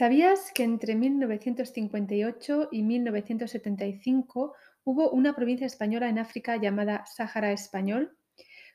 ¿Sabías 0.00 0.50
que 0.54 0.62
entre 0.62 0.94
1958 0.94 2.68
y 2.72 2.82
1975 2.82 4.54
hubo 4.82 5.10
una 5.10 5.36
provincia 5.36 5.66
española 5.66 6.08
en 6.08 6.18
África 6.18 6.56
llamada 6.56 7.04
Sáhara 7.04 7.52
Español? 7.52 8.16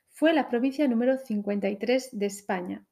Fue 0.08 0.32
la 0.32 0.48
provincia 0.48 0.86
número 0.86 1.18
53 1.18 2.10
de 2.12 2.26
España. 2.26 2.86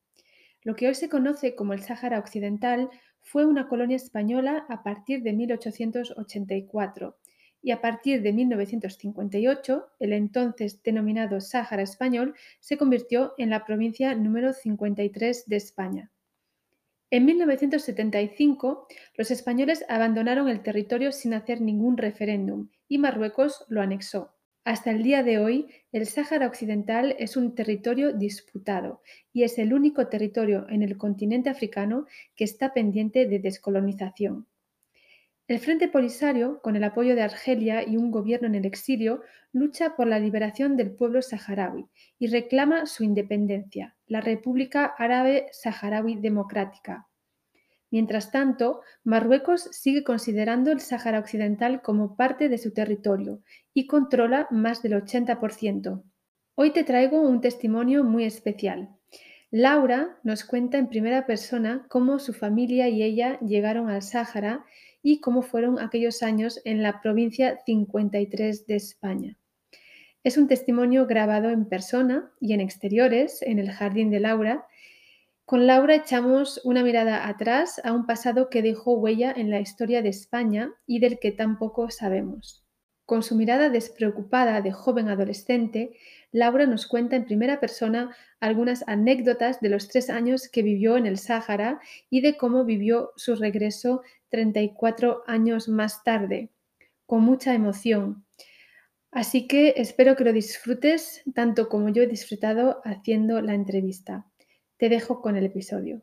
Lo 0.63 0.75
que 0.75 0.89
hoy 0.89 0.97
se 0.97 1.09
conoce 1.09 1.55
como 1.55 1.75
el 1.75 1.83
Sáhara 1.85 2.19
Occidental 2.19 2.91
fue 3.21 3.47
una 3.47 3.69
colonia 3.69 3.95
española 3.95 4.67
a 4.69 4.83
partir 4.83 5.23
de 5.23 5.33
1884 5.33 7.17
y 7.63 7.71
a 7.71 7.81
partir 7.81 8.21
de 8.21 8.33
1958 8.33 9.91
el 10.01 10.13
entonces 10.13 10.83
denominado 10.83 11.41
Sáhara 11.41 11.83
Español 11.83 12.35
se 12.59 12.77
convirtió 12.79 13.35
en 13.39 13.51
la 13.51 13.65
provincia 13.65 14.13
número 14.17 14.53
53 14.53 15.45
de 15.47 15.55
España. 15.57 16.11
En 17.15 17.27
1975, 17.27 18.89
los 19.17 19.31
españoles 19.31 19.85
abandonaron 19.89 20.49
el 20.49 20.65
territorio 20.65 21.13
sin 21.13 21.33
hacer 21.33 21.61
ningún 21.61 21.97
referéndum 21.97 22.71
y 22.89 22.99
Marruecos 22.99 23.65
lo 23.69 23.83
anexó. 23.83 24.35
Hasta 24.65 24.91
el 24.91 25.05
día 25.05 25.23
de 25.23 25.39
hoy, 25.39 25.69
el 25.93 26.07
Sáhara 26.07 26.49
Occidental 26.49 27.15
es 27.21 27.37
un 27.37 27.55
territorio 27.55 28.13
disputado 28.13 29.01
y 29.33 29.45
es 29.45 29.61
el 29.61 29.75
único 29.75 30.09
territorio 30.09 30.67
en 30.69 30.83
el 30.83 30.99
continente 30.99 31.51
africano 31.51 32.07
que 32.35 32.43
está 32.43 32.75
pendiente 32.75 33.27
de 33.27 33.39
descolonización. 33.39 34.49
El 35.47 35.59
Frente 35.59 35.89
Polisario, 35.89 36.63
con 36.63 36.75
el 36.75 36.85
apoyo 36.85 37.15
de 37.15 37.23
Argelia 37.23 37.87
y 37.87 37.99
un 37.99 38.11
gobierno 38.11 38.47
en 38.47 38.55
el 38.55 38.65
exilio, 38.65 39.21
lucha 39.53 39.95
por 39.95 40.07
la 40.07 40.19
liberación 40.19 40.75
del 40.75 40.93
pueblo 40.93 41.21
saharaui 41.21 41.87
y 42.19 42.29
reclama 42.29 42.87
su 42.87 43.05
independencia, 43.05 43.95
la 44.07 44.23
República 44.23 44.95
Árabe 44.97 45.49
Saharaui 45.53 46.17
Democrática. 46.17 47.09
Mientras 47.91 48.33
tanto, 48.33 48.81
Marruecos 49.05 49.69
sigue 49.71 50.03
considerando 50.03 50.73
el 50.73 50.81
Sáhara 50.81 51.21
Occidental 51.21 51.83
como 51.83 52.17
parte 52.17 52.49
de 52.49 52.59
su 52.59 52.73
territorio 52.73 53.41
y 53.73 53.87
controla 53.87 54.49
más 54.51 54.83
del 54.83 54.95
80%. 54.95 56.03
Hoy 56.57 56.71
te 56.71 56.85
traigo 56.85 57.21
un 57.21 57.41
testimonio 57.41 58.03
muy 58.03 58.25
especial. 58.25 58.89
Laura 59.53 60.19
nos 60.25 60.43
cuenta 60.43 60.79
en 60.79 60.89
primera 60.89 61.27
persona 61.27 61.87
cómo 61.89 62.19
su 62.19 62.33
familia 62.33 62.89
y 62.89 63.05
ella 63.05 63.39
llegaron 63.39 63.89
al 63.89 64.03
Sáhara 64.03 64.65
y 65.05 65.21
cómo 65.21 65.43
fueron 65.43 65.79
aquellos 65.79 66.23
años 66.23 66.61
en 66.65 66.83
la 66.83 67.03
provincia 67.03 67.61
53 67.67 68.67
de 68.67 68.75
España. 68.75 69.39
Es 70.25 70.39
un 70.39 70.49
testimonio 70.49 71.07
grabado 71.07 71.51
en 71.51 71.67
persona 71.67 72.33
y 72.41 72.55
en 72.55 72.61
exteriores 72.61 73.43
en 73.43 73.59
el 73.59 73.71
jardín 73.71 74.11
de 74.11 74.21
Laura. 74.21 74.67
Con 75.45 75.67
Laura 75.67 75.95
echamos 75.95 76.59
una 76.65 76.83
mirada 76.83 77.29
atrás 77.29 77.83
a 77.85 77.93
un 77.93 78.07
pasado 78.07 78.49
que 78.49 78.63
dejó 78.63 78.95
huella 78.95 79.31
en 79.37 79.51
la 79.51 79.61
historia 79.61 80.01
de 80.01 80.09
España 80.09 80.73
y 80.87 81.01
del 81.01 81.19
que 81.19 81.33
tampoco 81.33 81.91
sabemos. 81.91 82.65
Con 83.05 83.23
su 83.23 83.37
mirada 83.37 83.69
despreocupada 83.69 84.63
de 84.63 84.73
joven 84.73 85.11
adolescente, 85.11 85.99
Laura 86.35 86.67
nos 86.67 86.89
cuenta 86.89 87.15
en 87.15 87.27
primera 87.27 87.61
persona 87.61 88.13
algunas 88.41 88.83
anécdotas 88.89 89.61
de 89.61 89.69
los 89.69 89.87
tres 89.87 90.11
años 90.11 90.49
que 90.49 90.63
vivió 90.63 90.97
en 90.97 91.07
el 91.07 91.17
Sáhara 91.17 91.81
y 92.11 92.23
de 92.23 92.37
cómo 92.37 92.65
vivió 92.65 93.13
su 93.15 93.37
regreso 93.37 94.03
34 94.31 95.23
años 95.29 95.69
más 95.69 96.03
tarde, 96.03 96.51
con 97.07 97.23
mucha 97.23 97.55
emoción. 97.55 98.27
Así 99.13 99.47
que 99.47 99.75
espero 99.77 100.17
que 100.17 100.25
lo 100.25 100.33
disfrutes 100.33 101.23
tanto 101.37 101.69
como 101.69 101.91
yo 101.91 102.03
he 102.03 102.09
disfrutado 102.09 102.81
haciendo 102.83 103.41
la 103.41 103.55
entrevista. 103.55 104.27
Te 104.77 104.89
dejo 104.89 105.23
con 105.23 105.37
el 105.37 105.47
episodio. 105.47 106.03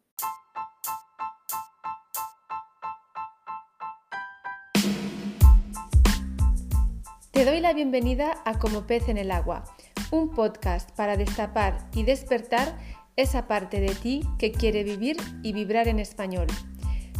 Te 7.31 7.43
doy 7.43 7.59
la 7.59 7.73
bienvenida 7.73 8.41
a 8.45 8.59
Como 8.59 8.85
pez 8.85 9.09
en 9.09 9.17
el 9.17 9.31
agua, 9.31 9.63
un 10.11 10.29
podcast 10.29 10.91
para 10.91 11.17
destapar 11.17 11.89
y 11.93 12.03
despertar 12.03 12.77
esa 13.15 13.47
parte 13.47 13.79
de 13.79 13.95
ti 13.95 14.21
que 14.37 14.51
quiere 14.51 14.83
vivir 14.83 15.17
y 15.41 15.53
vibrar 15.53 15.87
en 15.87 15.99
español. 15.99 16.47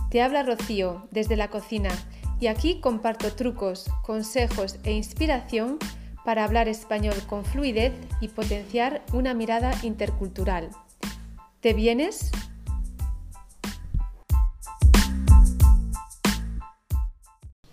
Te 0.10 0.22
habla 0.22 0.44
Rocío 0.44 1.08
desde 1.12 1.38
la 1.38 1.50
cocina 1.50 1.90
y 2.40 2.48
aquí 2.48 2.82
comparto 2.82 3.34
trucos, 3.34 3.90
consejos 4.04 4.78
e 4.84 4.92
inspiración 4.92 5.80
para 6.26 6.44
hablar 6.44 6.68
español 6.68 7.16
con 7.28 7.46
fluidez 7.46 7.94
y 8.20 8.28
potenciar 8.28 9.04
una 9.14 9.34
mirada 9.34 9.74
intercultural. 9.84 10.70
¿Te 11.62 11.74
vienes? 11.74 12.32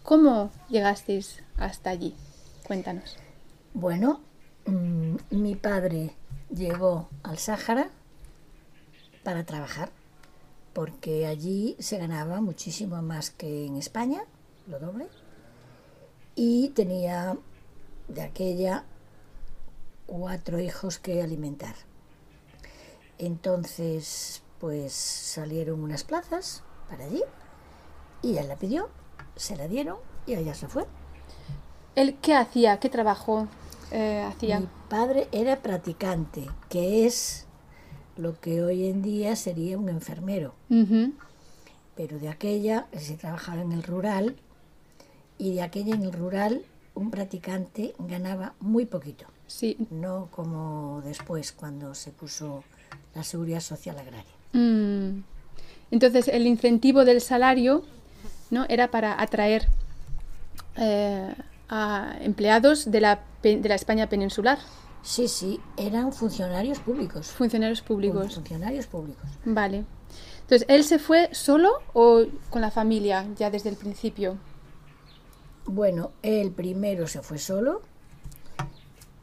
¿Cómo 0.02 0.50
llegasteis 0.68 1.42
hasta 1.58 1.90
allí? 1.90 2.14
Cuéntanos. 2.66 3.18
Bueno, 3.74 4.20
mm, 4.70 5.16
mi 5.30 5.54
padre 5.54 6.14
llegó 6.50 7.08
al 7.22 7.38
Sáhara 7.38 7.90
para 9.24 9.44
trabajar 9.44 9.90
porque 10.72 11.26
allí 11.26 11.76
se 11.80 11.98
ganaba 11.98 12.40
muchísimo 12.40 13.02
más 13.02 13.30
que 13.30 13.66
en 13.66 13.76
España, 13.76 14.22
lo 14.68 14.78
doble, 14.78 15.08
y 16.34 16.68
tenía 16.68 17.36
de 18.06 18.22
aquella 18.22 18.84
cuatro 20.06 20.60
hijos 20.60 20.98
que 20.98 21.20
alimentar. 21.20 21.74
Entonces, 23.18 24.42
pues 24.60 24.92
salieron 24.92 25.82
unas 25.82 26.04
plazas 26.04 26.62
para 26.88 27.04
allí 27.04 27.24
y 28.22 28.36
él 28.36 28.46
la 28.46 28.56
pidió, 28.56 28.88
se 29.34 29.56
la 29.56 29.66
dieron 29.66 29.98
y 30.26 30.36
allá 30.36 30.54
se 30.54 30.68
fue. 30.68 30.86
¿Él 31.96 32.16
qué 32.22 32.34
hacía? 32.34 32.78
¿Qué 32.78 32.88
trabajo 32.88 33.48
eh, 33.90 34.24
hacía? 34.26 34.60
Mi 34.60 34.68
padre 34.88 35.28
era 35.32 35.56
practicante, 35.62 36.46
que 36.68 37.06
es 37.06 37.46
lo 38.16 38.38
que 38.40 38.62
hoy 38.62 38.88
en 38.88 39.02
día 39.02 39.36
sería 39.36 39.78
un 39.78 39.88
enfermero. 39.88 40.54
Pero 41.94 42.18
de 42.18 42.28
aquella 42.28 42.86
se 42.96 43.16
trabajaba 43.16 43.62
en 43.62 43.72
el 43.72 43.82
rural 43.82 44.36
y 45.38 45.54
de 45.54 45.62
aquella 45.62 45.94
en 45.94 46.02
el 46.02 46.12
rural 46.12 46.62
un 46.94 47.10
practicante 47.10 47.94
ganaba 47.98 48.54
muy 48.60 48.86
poquito. 48.86 49.26
Sí. 49.46 49.76
No 49.90 50.28
como 50.30 51.00
después 51.04 51.52
cuando 51.52 51.94
se 51.94 52.10
puso 52.10 52.64
la 53.14 53.22
seguridad 53.22 53.60
social 53.60 53.98
agraria. 53.98 54.32
Mm. 54.52 55.22
Entonces 55.90 56.28
el 56.28 56.46
incentivo 56.46 57.04
del 57.04 57.20
salario 57.20 57.84
¿no? 58.50 58.66
era 58.68 58.90
para 58.90 59.20
atraer 59.20 59.68
eh, 60.76 61.34
a 61.68 62.16
empleados 62.20 62.90
de 62.90 63.00
la, 63.00 63.20
de 63.42 63.68
la 63.68 63.74
España 63.74 64.08
peninsular. 64.08 64.58
Sí, 65.02 65.28
sí, 65.28 65.60
eran 65.76 66.12
funcionarios 66.12 66.80
públicos. 66.80 67.28
Funcionarios 67.28 67.82
públicos. 67.82 68.34
Funcionarios 68.34 68.86
públicos. 68.86 69.30
Vale. 69.44 69.84
Entonces, 70.40 70.66
¿él 70.68 70.84
se 70.84 70.98
fue 70.98 71.28
solo 71.32 71.70
o 71.92 72.24
con 72.50 72.62
la 72.62 72.70
familia 72.70 73.26
ya 73.36 73.50
desde 73.50 73.68
el 73.68 73.76
principio? 73.76 74.38
Bueno, 75.66 76.12
él 76.22 76.50
primero 76.50 77.06
se 77.06 77.20
fue 77.22 77.38
solo. 77.38 77.82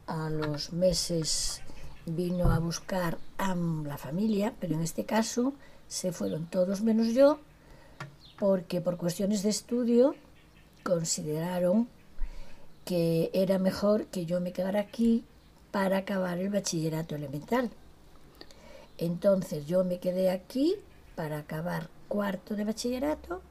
A 0.06 0.30
los 0.30 0.72
meses 0.72 1.62
vino 2.06 2.52
a 2.52 2.60
buscar 2.60 3.18
a 3.38 3.56
la 3.56 3.98
familia, 3.98 4.54
pero 4.60 4.74
en 4.74 4.82
este 4.82 5.04
caso 5.04 5.54
se 5.88 6.12
fueron 6.12 6.46
todos 6.46 6.82
menos 6.82 7.08
yo, 7.08 7.40
porque 8.38 8.80
por 8.80 8.96
cuestiones 8.96 9.42
de 9.42 9.50
estudio 9.50 10.14
consideraron 10.84 11.88
que 12.86 13.30
era 13.34 13.58
mejor 13.58 14.06
que 14.06 14.26
yo 14.26 14.40
me 14.40 14.52
quedara 14.52 14.80
aquí 14.80 15.24
para 15.72 15.98
acabar 15.98 16.38
el 16.38 16.48
bachillerato 16.48 17.16
elemental. 17.16 17.68
Entonces 18.96 19.66
yo 19.66 19.84
me 19.84 19.98
quedé 19.98 20.30
aquí 20.30 20.76
para 21.16 21.38
acabar 21.38 21.88
cuarto 22.08 22.54
de 22.54 22.64
bachillerato 22.64 23.42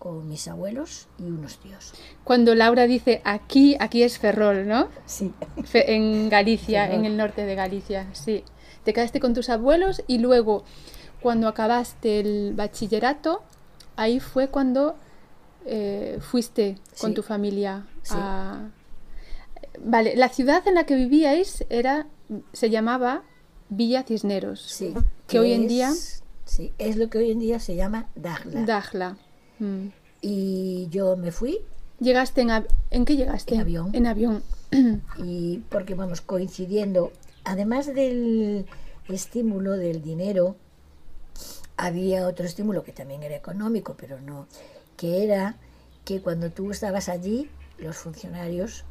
con 0.00 0.28
mis 0.28 0.48
abuelos 0.48 1.06
y 1.18 1.22
unos 1.22 1.58
tíos. 1.58 1.94
Cuando 2.24 2.56
Laura 2.56 2.88
dice 2.88 3.22
aquí, 3.24 3.76
aquí 3.78 4.02
es 4.02 4.18
Ferrol, 4.18 4.66
¿no? 4.66 4.88
Sí. 5.06 5.32
en 5.72 6.28
Galicia, 6.28 6.92
en 6.92 7.04
el 7.04 7.16
norte 7.16 7.46
de 7.46 7.54
Galicia, 7.54 8.08
sí. 8.12 8.42
Te 8.82 8.92
quedaste 8.92 9.20
con 9.20 9.32
tus 9.32 9.48
abuelos 9.48 10.02
y 10.08 10.18
luego, 10.18 10.64
cuando 11.22 11.46
acabaste 11.46 12.18
el 12.18 12.54
bachillerato, 12.54 13.42
ahí 13.94 14.18
fue 14.18 14.48
cuando 14.48 14.96
eh, 15.64 16.18
fuiste 16.20 16.76
con 17.00 17.14
tu 17.14 17.22
familia 17.22 17.86
a, 18.10 18.70
Vale, 19.82 20.16
la 20.16 20.28
ciudad 20.28 20.66
en 20.66 20.74
la 20.74 20.84
que 20.84 20.94
vivíais 20.94 21.64
era, 21.68 22.06
se 22.52 22.70
llamaba 22.70 23.22
Villa 23.68 24.04
Cisneros. 24.04 24.60
Sí. 24.60 24.94
Que, 25.26 25.38
hoy 25.38 25.52
en 25.52 25.68
día. 25.68 25.92
Sí, 26.44 26.72
es 26.78 26.96
lo 26.96 27.10
que 27.10 27.18
hoy 27.18 27.30
en 27.30 27.40
día 27.40 27.58
se 27.60 27.74
llama 27.74 28.08
Dajla. 28.14 28.64
Dajla. 28.64 29.16
Mm. 29.58 29.88
Y 30.22 30.88
yo 30.90 31.16
me 31.16 31.32
fui. 31.32 31.58
¿Llegaste 32.00 32.42
en, 32.42 32.50
en 32.90 33.04
qué 33.04 33.16
llegaste? 33.16 33.54
En 33.54 33.60
avión. 33.60 33.90
En 33.92 34.06
avión. 34.06 34.42
y 35.18 35.58
porque 35.68 35.94
vamos 35.94 36.20
coincidiendo, 36.20 37.12
además 37.44 37.86
del 37.86 38.66
estímulo 39.08 39.72
del 39.72 40.02
dinero, 40.02 40.56
había 41.76 42.26
otro 42.26 42.46
estímulo 42.46 42.82
que 42.82 42.92
también 42.92 43.22
era 43.22 43.36
económico, 43.36 43.94
pero 43.98 44.20
no, 44.20 44.46
que 44.96 45.24
era 45.24 45.56
que 46.04 46.20
cuando 46.20 46.50
tú 46.50 46.70
estabas 46.70 47.08
allí, 47.08 47.50
los 47.78 47.96
funcionarios, 47.96 48.84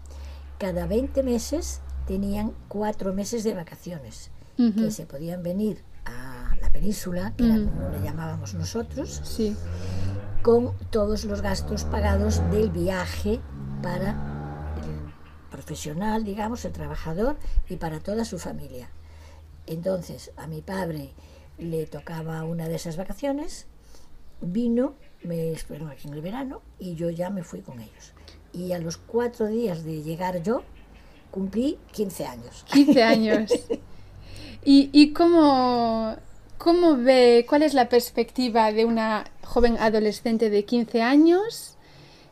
cada 0.60 0.86
20 0.88 1.24
meses 1.24 1.82
tenían 2.08 2.54
cuatro 2.68 3.14
meses 3.14 3.44
de 3.44 3.54
vacaciones, 3.54 4.32
que 4.58 4.90
se 4.92 5.06
podían 5.06 5.44
venir 5.44 5.84
a 6.06 6.54
la 6.62 6.70
península, 6.72 7.34
que 7.36 7.46
era 7.46 7.56
como 7.56 7.90
le 7.90 8.02
llamábamos 8.02 8.54
nosotros, 8.54 9.22
Sí. 9.26 9.56
con 10.44 10.78
todos 10.92 11.26
los 11.26 11.42
gastos 11.42 11.84
pagados 11.84 12.42
del 12.52 12.70
viaje 12.70 13.42
para 13.82 14.12
el 14.82 15.50
profesional, 15.52 16.24
digamos, 16.24 16.64
el 16.64 16.72
trabajador 16.72 17.38
y 17.68 17.76
para 17.78 18.00
toda 18.00 18.24
su 18.24 18.40
familia. 18.40 18.90
Entonces, 19.66 20.32
a 20.38 20.48
mi 20.48 20.62
padre 20.62 21.12
le 21.58 21.86
tocaba 21.88 22.44
una 22.44 22.68
de 22.70 22.76
esas 22.76 22.96
vacaciones, 22.98 23.66
vino, 24.42 24.94
me 25.24 25.52
esperó 25.52 25.88
aquí 25.88 26.08
en 26.08 26.14
el 26.14 26.22
verano 26.22 26.62
y 26.80 26.96
yo 26.96 27.10
ya 27.10 27.30
me 27.30 27.44
fui 27.44 27.62
con 27.62 27.80
ellos. 27.80 28.14
Y 28.58 28.72
a 28.72 28.80
los 28.80 28.98
cuatro 28.98 29.48
días 29.48 29.84
de 29.84 30.02
llegar 30.02 30.42
yo, 30.42 30.64
cumplí 31.32 31.78
15 31.92 32.26
años. 32.26 32.66
15 32.72 33.04
años. 33.14 33.52
¿Y, 34.64 34.90
y 34.94 35.12
cómo, 35.14 36.16
cómo 36.58 36.98
ve, 36.98 37.46
cuál 37.48 37.64
es 37.64 37.74
la 37.74 37.90
perspectiva 37.90 38.72
de 38.72 38.86
una 38.86 39.26
joven 39.44 39.78
adolescente 39.80 40.50
de 40.50 40.66
15 40.66 41.02
años 41.02 41.76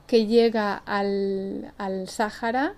que 0.07 0.25
llega 0.25 0.75
al, 0.75 1.73
al 1.77 2.07
Sáhara? 2.09 2.73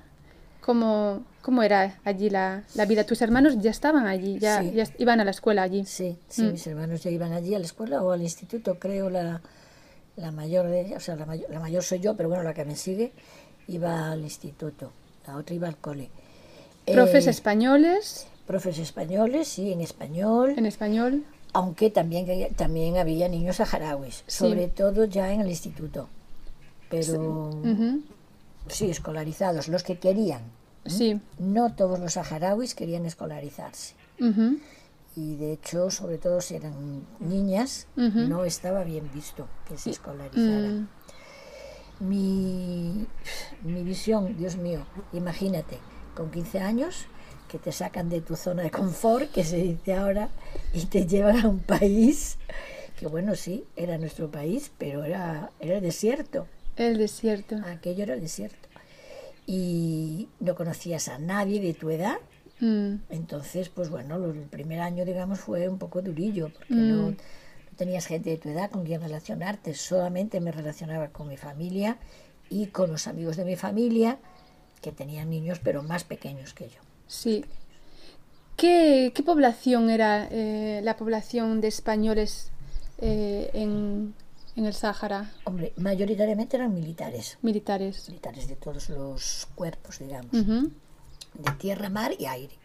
¿Cómo, 0.62 1.24
¿Cómo 1.44 1.62
era 1.62 2.00
allí 2.04 2.32
la, 2.32 2.64
la 2.74 2.86
vida? 2.86 3.04
¿Tus 3.04 3.22
hermanos 3.22 3.60
ya 3.60 3.70
estaban 3.70 4.08
allí? 4.08 4.40
¿Ya, 4.40 4.62
Sí. 4.64 4.72
ya 4.72 4.86
iban 4.98 5.20
a 5.20 5.24
la 5.24 5.30
escuela 5.32 5.62
allí? 5.62 5.86
Sí, 5.86 6.18
sí, 6.28 6.42
Mm. 6.42 6.52
mis 6.54 6.66
hermanos 6.66 7.04
ya 7.04 7.12
iban 7.12 7.34
allí 7.34 7.54
a 7.54 7.60
la 7.60 7.66
escuela 7.66 8.02
o 8.02 8.12
al 8.12 8.24
instituto, 8.24 8.80
creo, 8.80 9.12
la, 9.12 9.42
la 10.18 10.32
mayor 10.32 10.68
de 10.68 10.82
ellas, 10.82 10.98
o 10.98 11.06
sea, 11.06 11.16
la 11.16 11.26
mayor, 11.26 11.50
la 11.50 11.60
mayor 11.60 11.84
soy 11.84 12.00
yo, 12.00 12.16
pero 12.16 12.30
bueno, 12.30 12.44
la 12.44 12.54
que 12.54 12.66
me 12.66 12.76
sigue 12.76 13.12
iba 13.68 14.12
al 14.12 14.22
instituto, 14.22 14.92
la 15.28 15.36
otra 15.38 15.56
iba 15.56 15.68
al 15.68 15.78
cole. 15.78 16.10
¿Profes 16.86 17.28
Eh, 17.28 17.32
españoles 17.32 18.28
profes 18.46 18.78
españoles, 18.78 19.48
sí, 19.48 19.72
en 19.74 19.82
español, 19.82 20.54
en 20.56 20.68
español? 20.68 21.24
aunque 21.54 21.90
también, 21.90 22.54
también 22.56 22.98
había 22.98 23.28
niños 23.28 23.56
saharauis, 23.56 24.18
Sí. 24.28 24.38
sobre 24.40 24.68
todo 24.68 25.06
ya 25.06 25.34
en 25.34 25.42
el 25.42 25.48
instituto, 25.50 26.08
pero 26.90 27.50
sí, 28.68 28.90
escolarizados, 28.92 29.68
los 29.68 29.82
que 29.84 29.98
querían. 29.98 30.42
Sí. 30.86 31.20
No 31.40 31.74
todos 31.74 32.00
los 32.00 32.14
saharauis 32.14 32.76
querían 32.76 33.06
escolarizarse. 33.08 33.96
ujú, 34.20 34.60
y 35.16 35.36
de 35.36 35.54
hecho, 35.54 35.90
sobre 35.92 36.18
todo 36.18 36.42
si 36.42 36.56
eran 36.56 37.06
niñas, 37.20 37.88
Ujú. 37.96 38.20
no 38.20 38.46
estaba 38.46 38.84
bien 38.84 39.10
visto 39.14 39.48
que 39.68 39.78
se 39.78 39.92
escolarizaran. 39.92 40.82
mm, 40.82 40.88
Mi, 42.08 43.08
mi 43.64 43.84
visión, 43.84 44.36
Dios 44.38 44.58
mío, 44.58 44.86
imagínate, 45.14 45.78
con 46.16 46.30
15 46.32 46.60
años, 46.60 47.06
que 47.48 47.58
te 47.60 47.72
sacan 47.72 48.10
de 48.10 48.22
tu 48.22 48.36
zona 48.36 48.64
de 48.64 48.72
confort, 48.72 49.32
que 49.32 49.44
se 49.44 49.58
dice 49.58 49.94
ahora, 49.96 50.30
y 50.74 50.86
te 50.88 51.06
llevan 51.06 51.38
a 51.46 51.48
un 51.48 51.60
país 51.60 52.38
que, 53.00 53.08
bueno, 53.08 53.36
sí, 53.36 53.66
era 53.76 53.98
nuestro 53.98 54.30
país, 54.30 54.72
pero 54.78 55.04
era, 55.04 55.52
era 55.60 55.78
el 55.78 55.82
desierto. 55.84 56.48
El 56.76 56.98
desierto. 56.98 57.56
Aquello 57.66 58.04
era 58.04 58.16
el 58.16 58.22
desierto. 58.22 58.68
Y 59.48 60.28
no 60.40 60.56
conocías 60.56 61.08
a 61.08 61.18
nadie 61.20 61.62
de 61.62 61.74
tu 61.74 61.90
edad, 61.92 62.18
Mm, 62.60 62.96
entonces, 63.10 63.70
pues 63.70 63.90
bueno, 63.90 64.18
lo- 64.18 64.32
el 64.32 64.44
primer 64.48 64.80
año, 64.80 65.04
digamos, 65.06 65.40
fue 65.40 65.68
un 65.68 65.78
poco 65.78 66.02
durillo, 66.02 66.50
porque 66.54 66.74
no, 66.76 67.10
Mm. 67.10 67.12
no 67.12 67.16
tenías 67.78 68.06
gente 68.06 68.30
de 68.30 68.38
tu 68.38 68.50
edad 68.50 68.72
con 68.72 68.86
quien 68.86 69.02
relacionarte, 69.02 69.74
solamente 69.74 70.40
me 70.40 70.52
relacionaba 70.52 71.10
con 71.10 71.28
mi 71.28 71.36
familia 71.38 71.98
y 72.50 72.68
con 72.68 72.92
los 72.92 73.08
amigos 73.08 73.36
de 73.38 73.44
mi 73.46 73.56
familia, 73.58 74.18
que 74.82 74.92
tenían 74.92 75.30
niños, 75.30 75.60
pero 75.64 75.84
más 75.84 76.04
pequeños 76.04 76.54
que 76.54 76.70
yo. 76.70 76.80
Sí. 77.08 77.44
¿Qué, 78.56 79.12
qué 79.14 79.24
población 79.24 79.90
era 79.90 80.28
eh, 80.32 80.80
la 80.84 80.96
población 80.96 81.60
de 81.60 81.68
españoles 81.68 82.52
eh, 83.00 83.50
en, 83.54 84.14
en 84.56 84.66
el 84.66 84.74
Sáhara? 84.74 85.34
Hombre, 85.44 85.74
mayoritariamente 85.76 86.56
eran 86.56 86.74
militares, 86.74 87.38
Militares. 87.42 88.08
militares 88.08 88.48
de 88.48 88.56
todos 88.56 88.90
los 88.90 89.48
cuerpos, 89.56 90.00
digamos. 90.00 90.32
De 91.40 91.52
tierra, 91.54 91.90
mar 91.90 92.14
y 92.18 92.26
aire. 92.26 92.58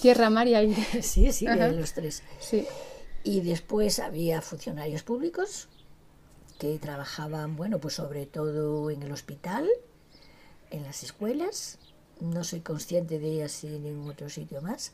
Tierra, 0.00 0.30
mar 0.30 0.46
y 0.48 0.54
aire. 0.54 0.86
Sí, 1.02 1.32
sí, 1.32 1.46
de 1.46 1.72
los 1.72 1.92
tres. 1.92 2.22
Sí. 2.40 2.66
Y 3.24 3.40
después 3.40 3.98
había 3.98 4.40
funcionarios 4.42 5.02
públicos 5.02 5.68
que 6.58 6.78
trabajaban, 6.78 7.56
bueno, 7.56 7.78
pues 7.78 7.94
sobre 7.94 8.26
todo 8.26 8.90
en 8.90 9.02
el 9.02 9.12
hospital, 9.12 9.68
en 10.70 10.82
las 10.82 11.02
escuelas, 11.02 11.78
no 12.20 12.42
soy 12.44 12.60
consciente 12.60 13.18
de 13.18 13.44
así 13.44 13.68
en 13.68 13.84
ningún 13.84 14.10
otro 14.10 14.28
sitio 14.28 14.60
más, 14.60 14.92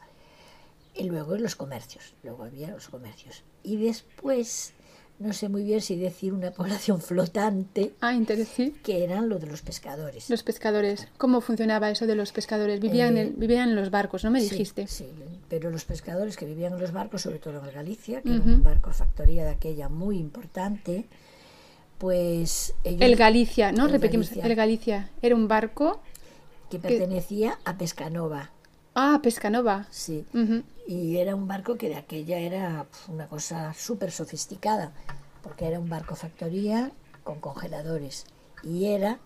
y 0.94 1.04
luego 1.04 1.34
en 1.34 1.42
los 1.42 1.56
comercios, 1.56 2.14
luego 2.22 2.44
había 2.44 2.68
los 2.68 2.88
comercios. 2.88 3.42
Y 3.62 3.76
después, 3.76 4.74
no 5.20 5.32
sé 5.32 5.48
muy 5.48 5.62
bien 5.62 5.80
si 5.80 5.96
decir 5.96 6.32
una 6.32 6.50
población 6.50 7.00
flotante, 7.00 7.94
Ah, 8.00 8.12
interesante. 8.14 8.78
que 8.82 9.04
eran 9.04 9.28
lo 9.28 9.38
de 9.38 9.46
los 9.46 9.62
pescadores. 9.62 10.28
Los 10.28 10.42
pescadores. 10.42 11.06
¿Cómo 11.18 11.40
funcionaba 11.40 11.90
eso 11.90 12.06
de 12.06 12.14
los 12.16 12.32
pescadores? 12.32 12.80
Vivían, 12.80 13.16
Eh, 13.16 13.22
en, 13.22 13.34
vivían 13.38 13.70
en 13.70 13.76
los 13.76 13.90
barcos, 13.90 14.24
¿no 14.24 14.30
me 14.30 14.40
Sí, 14.40 14.50
dijiste? 14.50 14.86
Sí, 14.88 15.06
pero 15.48 15.70
los 15.70 15.84
pescadores 15.84 16.36
que 16.36 16.46
vivían 16.46 16.72
en 16.74 16.80
los 16.80 16.92
barcos, 16.92 17.22
sobre 17.22 17.38
todo 17.38 17.64
en 17.64 17.72
Galicia, 17.74 18.22
que 18.22 18.30
era 18.30 18.40
un 18.42 18.62
barco 18.62 18.92
factoría 18.92 19.44
de 19.44 19.50
aquella 19.50 19.88
muy 19.88 20.18
importante, 20.18 21.06
pues 21.98 22.74
ellos 22.84 23.00
El 23.02 23.16
Galicia, 23.16 23.72
¿no? 23.72 23.86
El 23.86 23.92
Repetimos. 23.92 24.28
Galicia. 24.30 24.46
El 24.48 24.54
Galicia. 24.56 25.10
Era 25.22 25.34
un 25.36 25.48
barco. 25.48 26.00
que 26.70 26.78
pertenecía 26.80 27.58
a 27.64 27.78
Pescanova, 27.78 28.50
Ah, 28.94 29.20
Pescanova. 29.22 29.86
sí. 29.90 30.24
Y 30.86 31.16
era 31.16 31.34
un 31.34 31.48
barco 31.48 31.76
que 31.76 31.88
de 31.88 31.96
aquella 31.96 32.38
era 32.38 32.84
pf, 32.84 33.10
una 33.12 33.26
cosa 33.26 33.72
súper 33.74 34.10
sofisticada, 34.12 34.92
porque 35.42 35.66
era 35.66 35.80
un 35.80 35.88
barco 35.88 36.14
factoría 36.14 36.92
con 37.22 37.40
congeladores. 37.40 38.26
Y 38.62 38.86
era 38.86 39.18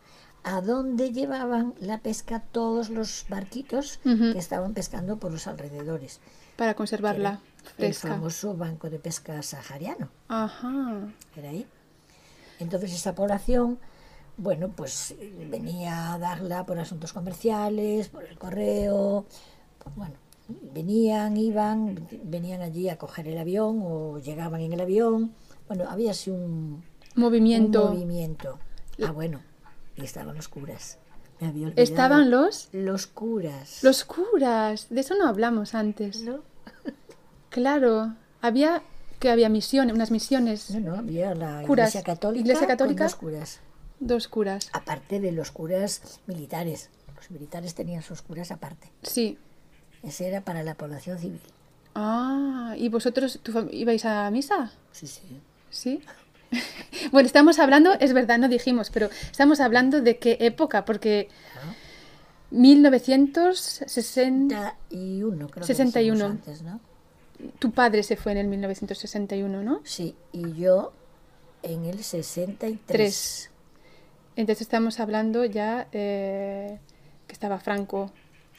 a 0.45 0.61
donde 0.61 1.13
llevaban 1.13 1.75
la 1.81 1.99
pesca 1.99 2.41
todos 2.41 2.91
los 2.91 3.27
barquitos 3.29 3.99
que 4.05 4.39
estaban 4.39 4.73
pescando 4.73 5.19
por 5.19 5.33
los 5.33 5.47
alrededores. 5.49 6.21
Para 6.57 6.75
conservarla 6.75 7.29
Era 7.29 7.41
El 7.67 7.75
fresca. 7.95 8.09
famoso 8.09 8.55
banco 8.55 8.89
de 8.89 8.99
pesca 8.99 9.43
sahariano, 9.43 10.09
Ajá. 10.29 11.09
era 11.37 11.51
ahí. 11.51 11.67
Entonces 12.61 12.93
esa 12.95 13.15
población, 13.15 13.79
bueno, 14.37 14.69
pues 14.71 15.15
venía 15.51 16.15
a 16.15 16.19
darla 16.19 16.65
por 16.67 16.79
asuntos 16.79 17.13
comerciales, 17.13 18.09
por 18.09 18.25
el 18.25 18.39
correo, 18.39 19.25
pues, 19.29 19.39
bueno, 19.97 20.15
venían, 20.75 21.37
iban, 21.37 22.07
venían 22.25 22.63
allí 22.63 22.89
a 22.89 22.97
coger 22.99 23.29
el 23.29 23.39
avión 23.39 23.81
o 23.83 24.19
llegaban 24.19 24.61
en 24.61 24.73
el 24.73 24.81
avión. 24.81 25.35
Bueno, 25.69 25.85
había 25.89 26.11
así 26.13 26.31
un, 26.31 26.39
un 26.39 26.83
Movimiento. 27.17 27.91
movimiento. 27.93 28.59
Ah, 29.05 29.13
bueno, 29.13 29.41
y 29.97 30.03
estaban 30.05 30.35
los 30.37 30.49
curas. 30.49 30.99
Me 31.41 31.49
había 31.49 31.67
olvidado. 31.69 31.83
Estaban 31.85 32.31
los 32.31 32.69
los 32.73 33.07
curas. 33.07 33.83
los 33.85 34.05
curas. 34.05 34.89
De 34.91 35.01
eso 35.01 35.15
no 35.17 35.29
hablamos 35.29 35.75
antes. 35.75 36.23
¿No? 36.23 36.41
Claro. 37.51 38.15
Había 38.41 38.83
que 39.19 39.31
había 39.31 39.49
misiones, 39.49 39.95
unas 39.95 40.11
misiones. 40.11 40.71
No, 40.71 40.81
no, 40.81 40.97
había 40.97 41.35
la 41.35 41.63
Curas. 41.67 41.89
iglesia 41.91 42.03
católica, 42.03 42.41
Iglesia 42.43 42.67
con 42.67 42.69
católica. 42.77 43.05
dos 43.05 43.15
curas. 43.17 43.61
Dos 44.01 44.29
curas. 44.29 44.69
Aparte 44.73 45.19
de 45.19 45.33
los 45.33 45.51
curas 45.51 46.21
militares. 46.27 46.91
Los 47.17 47.31
militares 47.33 47.75
tenían 47.75 48.03
sus 48.03 48.23
curas 48.23 48.53
aparte. 48.53 48.93
Sí. 49.03 49.39
Ese 50.03 50.29
era 50.29 50.43
para 50.43 50.63
la 50.63 50.75
población 50.75 51.19
civil. 51.19 51.41
Ah, 51.95 52.75
¿y 52.77 52.89
vosotros 52.89 53.41
tu 53.43 53.69
ibais 53.73 54.05
a 54.05 54.31
misa? 54.31 54.73
Sí, 54.93 55.07
sí. 55.07 55.23
Sí. 55.71 56.01
bueno, 57.13 57.27
estamos 57.27 57.59
hablando, 57.59 57.93
es 57.95 58.13
verdad, 58.13 58.39
no 58.39 58.49
dijimos, 58.49 58.91
pero 58.91 59.11
estamos 59.31 59.61
hablando 59.61 60.01
de 60.01 60.19
qué 60.19 60.37
época, 60.41 60.85
porque 60.85 61.29
Ah, 61.57 61.75
1960. 62.51 64.77
61, 64.89 65.49
creo 65.49 65.67
61. 65.67 66.17
que 66.17 66.21
decimos 66.23 66.49
antes, 66.49 66.63
¿no? 66.63 66.81
Tu 67.59 67.71
padre 67.71 68.03
se 68.03 68.17
fue 68.17 68.33
en 68.33 68.39
el 68.39 68.49
1961, 68.49 69.63
¿no? 69.63 69.81
Sí, 69.85 70.15
y 70.33 70.55
yo 70.55 70.93
en 71.63 71.85
el 71.85 72.03
63. 72.03 72.81
Tres. 72.87 73.51
Entonces 74.37 74.63
estamos 74.63 75.01
hablando 75.01 75.45
ya 75.45 75.89
eh, 75.93 76.79
que 77.27 77.33
estaba 77.33 77.59
Franco, 77.59 78.13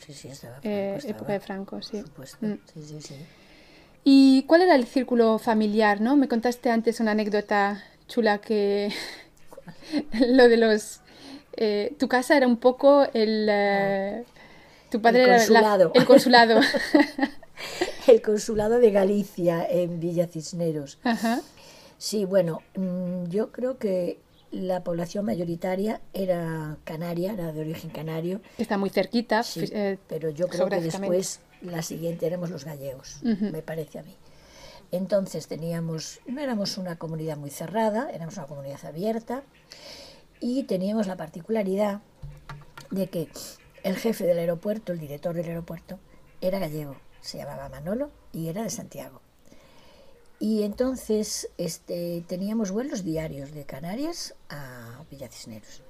Sí, 0.06 0.14
sí, 0.14 0.28
estaba 0.30 0.54
Franco, 0.56 0.68
eh, 0.70 0.94
estaba, 0.98 1.12
época 1.18 1.34
de 1.34 1.40
Franco, 1.40 1.82
sí. 1.82 1.98
Por 1.98 2.08
supuesto. 2.08 2.38
Mm. 2.46 2.54
Sí, 2.74 2.84
sí, 2.84 3.02
sí. 3.02 3.16
¿Y 4.04 4.44
cuál 4.44 4.62
era 4.64 4.76
el 4.76 4.86
círculo 4.88 5.38
familiar, 5.40 6.02
no? 6.02 6.16
Me 6.16 6.28
contaste 6.28 6.70
antes 6.72 7.00
una 7.00 7.12
anécdota 7.12 7.84
chula 8.08 8.40
que 8.40 8.92
lo 10.28 10.48
de 10.48 10.58
los 10.58 11.02
eh, 11.58 11.94
tu 12.00 12.08
casa 12.08 12.38
era 12.38 12.48
un 12.48 12.58
poco 12.58 13.04
el 13.14 13.48
eh, 13.50 14.24
tu 14.90 15.02
padre 15.02 15.24
El 15.24 15.30
era 15.30 15.34
la- 15.38 15.40
consulado. 15.40 15.92
el 15.94 16.06
consulado. 16.06 16.60
El 18.08 18.22
consulado 18.22 18.80
de 18.80 18.90
Galicia 18.92 19.68
en 19.70 20.00
Villa 20.00 20.28
Cisneros. 20.28 20.98
Ajá. 21.04 21.42
Sí, 21.98 22.24
bueno, 22.26 22.64
mm, 22.76 23.26
yo 23.26 23.52
creo 23.52 23.78
que 23.78 24.18
la 24.52 24.84
población 24.84 25.26
mayoritaria 25.26 26.02
era 26.14 26.78
canaria, 26.84 27.34
era 27.34 27.52
de 27.52 27.62
origen 27.62 27.90
canario. 27.92 28.42
Está 28.58 28.78
muy 28.78 28.90
cerquita. 28.90 29.44
Sí, 29.44 29.66
eh, 29.72 29.98
pero 30.08 30.30
yo 30.30 30.48
creo 30.48 30.68
que 30.68 30.82
después 30.82 31.40
la 31.62 31.82
siguiente 31.82 32.26
éramos 32.26 32.50
los 32.50 32.66
gallegos, 32.66 33.20
me 33.24 33.62
parece 33.62 34.00
a 34.00 34.04
mí. 34.04 34.16
Entonces 34.92 35.48
teníamos, 35.48 36.20
no 36.26 36.42
éramos 36.42 36.78
una 36.78 36.98
comunidad 36.98 37.38
muy 37.38 37.52
cerrada, 37.52 38.10
éramos 38.12 38.38
una 38.38 38.48
comunidad 38.48 38.84
abierta 38.86 39.44
y 40.40 40.64
teníamos 40.64 41.06
la 41.06 41.16
particularidad 41.16 42.02
de 42.90 43.08
que 43.08 43.30
el 43.84 43.96
jefe 43.98 44.26
del 44.26 44.40
aeropuerto, 44.40 44.92
el 44.92 45.00
director 45.00 45.36
del 45.36 45.46
aeropuerto, 45.46 46.00
era 46.42 46.58
gallego, 46.58 46.96
se 47.22 47.38
llamaba 47.38 47.70
Manolo 47.70 48.10
y 48.34 48.48
era 48.48 48.64
de 48.64 48.70
Santiago. 48.70 49.22
Y 50.40 50.64
entonces 50.64 51.50
este, 51.58 52.24
teníamos 52.28 52.72
vuelos 52.72 53.04
diarios 53.04 53.52
de 53.52 53.66
Canarias 53.66 54.36
a 54.50 55.04
Villa 55.12 55.28
Cisneros. 55.30 55.82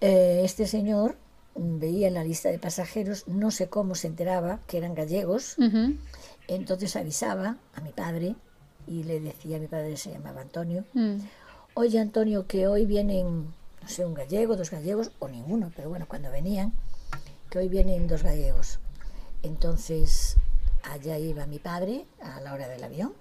Eh, 0.00 0.42
este 0.44 0.66
señor 0.66 1.16
veía 1.56 2.08
en 2.08 2.14
la 2.14 2.24
lista 2.24 2.50
de 2.50 2.58
pasajeros, 2.58 3.26
no 3.26 3.50
sé 3.50 3.68
cómo 3.68 3.94
se 3.94 4.06
enteraba 4.06 4.60
que 4.66 4.78
eran 4.78 4.94
gallegos, 4.94 5.56
entonces 6.46 6.94
avisaba 6.94 7.56
a 7.74 7.80
mi 7.80 7.90
padre 7.90 8.36
y 8.86 9.02
le 9.02 9.20
decía, 9.20 9.58
mi 9.58 9.66
padre 9.66 9.96
se 9.96 10.12
llamaba 10.12 10.40
Antonio, 10.40 10.84
mm. 10.94 11.16
oye 11.74 11.98
Antonio, 11.98 12.46
que 12.46 12.68
hoy 12.68 12.86
vienen, 12.86 13.46
no 13.82 13.88
sé, 13.88 14.06
un 14.06 14.14
gallego, 14.14 14.56
dos 14.56 14.70
gallegos, 14.70 15.10
o 15.18 15.28
ninguno, 15.28 15.72
pero 15.74 15.88
bueno, 15.88 16.06
cuando 16.08 16.30
venían, 16.30 16.72
que 17.50 17.58
hoy 17.58 17.68
vienen 17.68 18.06
dos 18.06 18.22
gallegos. 18.22 18.78
Entonces, 19.42 20.36
allá 20.92 21.18
iba 21.18 21.46
mi 21.46 21.58
padre 21.58 22.06
a 22.20 22.40
la 22.40 22.54
hora 22.54 22.68
del 22.68 22.82
avión, 22.82 23.14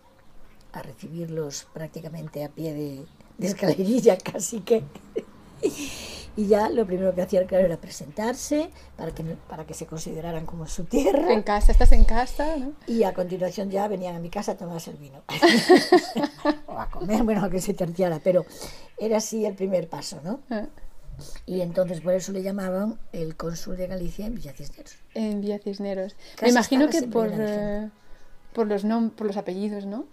a 0.74 0.82
recibirlos 0.82 1.68
prácticamente 1.74 2.44
a 2.44 2.50
pie 2.50 2.74
de, 2.74 3.06
de 3.38 3.48
escalerilla, 3.48 4.18
casi 4.24 4.62
que. 4.62 4.84
Y 6.38 6.46
ya 6.46 6.70
lo 6.70 6.86
primero 6.86 7.16
que 7.16 7.24
hacía, 7.24 7.48
claro, 7.48 7.66
era 7.66 7.78
presentarse 7.78 8.70
para 8.96 9.12
que, 9.12 9.24
para 9.24 9.66
que 9.66 9.74
se 9.74 9.88
consideraran 9.88 10.46
como 10.46 10.68
su 10.68 10.84
tierra. 10.84 11.34
En 11.34 11.42
casa, 11.42 11.72
estás 11.72 11.92
en 11.94 12.04
casa, 12.06 12.58
¿no? 12.58 12.74
Y 12.86 13.04
a 13.04 13.14
continuación 13.16 13.72
ya 13.72 13.88
venían 13.88 14.16
a 14.16 14.20
mi 14.20 14.30
casa 14.30 14.52
a 14.52 14.56
tomarse 14.56 14.92
el 14.92 14.98
vino. 14.98 15.24
o 16.68 16.78
a 16.78 16.92
comer, 16.92 17.24
bueno, 17.24 17.44
a 17.44 17.50
que 17.50 17.60
se 17.60 17.74
terciara, 17.74 18.20
pero 18.24 18.46
era 19.00 19.18
así 19.18 19.48
el 19.48 19.56
primer 19.56 19.90
paso, 19.90 20.22
¿no? 20.24 20.40
Y 21.46 21.62
entonces 21.62 22.02
por 22.02 22.14
eso 22.14 22.32
le 22.32 22.44
llamaban 22.44 23.00
el 23.12 23.36
cónsul 23.36 23.78
de 23.78 23.88
Galicia 23.88 24.26
en 24.26 24.36
Villa 24.36 24.54
Cisneros. 24.54 24.96
En 25.14 25.42
Villa 25.42 25.60
Cisneros. 25.60 26.16
Me 26.42 26.50
imagino 26.50 26.90
que 26.90 27.04
por, 27.04 27.30
eh, 27.34 27.90
por 28.54 28.68
los 28.68 28.84
nom 28.84 29.10
por 29.10 29.28
los 29.28 29.38
apellidos, 29.38 29.86
¿no? 29.86 30.06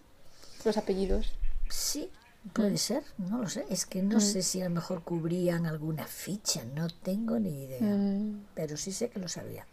Los 0.65 0.77
apellidos. 0.77 1.33
Sí, 1.69 2.11
puede 2.53 2.79
ser, 2.79 3.03
no 3.19 3.39
lo 3.39 3.49
sé. 3.49 3.65
Es 3.71 3.87
que 3.87 4.03
no 4.03 4.21
sé 4.21 4.43
si 4.43 4.61
a 4.61 4.65
lo 4.65 4.75
mejor 4.75 5.03
cubrían 5.03 5.67
alguna 5.67 6.07
ficha, 6.07 6.63
no 6.75 6.89
tengo 6.89 7.39
ni 7.39 7.65
idea. 7.65 7.81
Mm. 7.81 8.47
Pero 8.55 8.77
sí 8.77 8.93
sé 8.93 9.09
que 9.09 9.19
lo 9.21 9.29
sabía. 9.29 9.67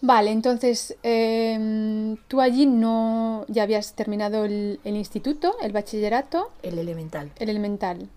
Vale, 0.00 0.30
entonces 0.30 0.96
em, 1.02 2.16
tú 2.28 2.40
allí 2.40 2.66
no 2.66 3.44
ya 3.48 3.64
habías 3.64 3.94
terminado 3.94 4.44
el, 4.44 4.78
el 4.84 4.96
instituto, 4.96 5.56
el 5.60 5.72
bachillerato, 5.72 6.52
El 6.62 6.78
elemental. 6.78 7.32
el 7.38 7.48
elemental. 7.48 8.08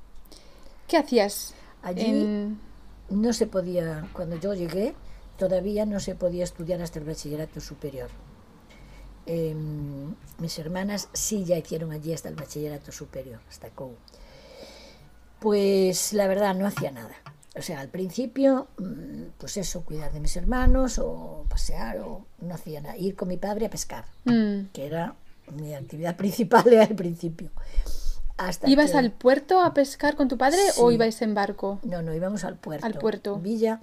¿Qué 0.87 0.97
hacías? 0.97 1.55
Allí 1.81 2.05
en- 2.05 2.59
no 3.09 3.33
se 3.33 3.47
podía, 3.47 4.07
cuando 4.13 4.35
yo 4.37 4.53
llegué, 4.53 4.93
todavía 5.37 5.85
no 5.85 5.99
se 5.99 6.15
podía 6.15 6.43
estudiar 6.43 6.81
hasta 6.81 6.99
el 6.99 7.05
bachillerato 7.05 7.59
superior. 7.59 8.09
Em, 9.25 10.15
mis 10.39 10.57
hermanas 10.59 11.09
sí 11.13 11.43
ya 11.45 11.57
hicieron 11.57 11.91
allí 11.91 12.13
hasta 12.13 12.29
el 12.29 12.35
bachillerato 12.35 12.91
superior, 12.91 13.39
hasta 13.49 13.69
COU. 13.69 13.95
Pues 15.39 16.13
la 16.13 16.27
verdad 16.27 16.55
no 16.55 16.67
hacía 16.67 16.91
nada. 16.91 17.15
O 17.57 17.61
sea, 17.61 17.81
al 17.81 17.89
principio, 17.89 18.67
mm, 18.77 19.23
pues 19.37 19.57
eso, 19.57 19.83
cuidar 19.83 20.13
de 20.13 20.19
mis 20.21 20.35
hermanos 20.37 20.99
o 20.99 21.45
pasear 21.49 21.97
o 21.99 22.25
no 22.39 22.53
hacía 22.55 22.79
nada. 22.81 22.95
Ir 22.97 23.15
con 23.15 23.27
mi 23.27 23.37
padre 23.37 23.65
a 23.65 23.69
pescar, 23.69 24.05
Mm. 24.25 24.67
que 24.71 24.85
era 24.85 25.15
mi 25.51 25.73
actividad 25.73 26.15
principal 26.17 26.65
al 26.79 26.95
principio. 26.95 27.49
Hasta 28.47 28.69
¿Ibas 28.69 28.91
que- 28.91 28.97
al 28.97 29.11
puerto 29.11 29.61
a 29.61 29.73
pescar 29.73 30.15
con 30.15 30.27
tu 30.27 30.37
padre 30.37 30.59
o 30.77 30.91
ibais 30.91 31.21
en 31.21 31.33
barco? 31.35 31.79
no, 31.83 32.01
no, 32.01 32.13
íbamos 32.13 32.43
al 32.43 32.55
puerto. 32.57 32.85
Al 32.85 32.95
puerto. 32.95 33.37
Villa 33.37 33.79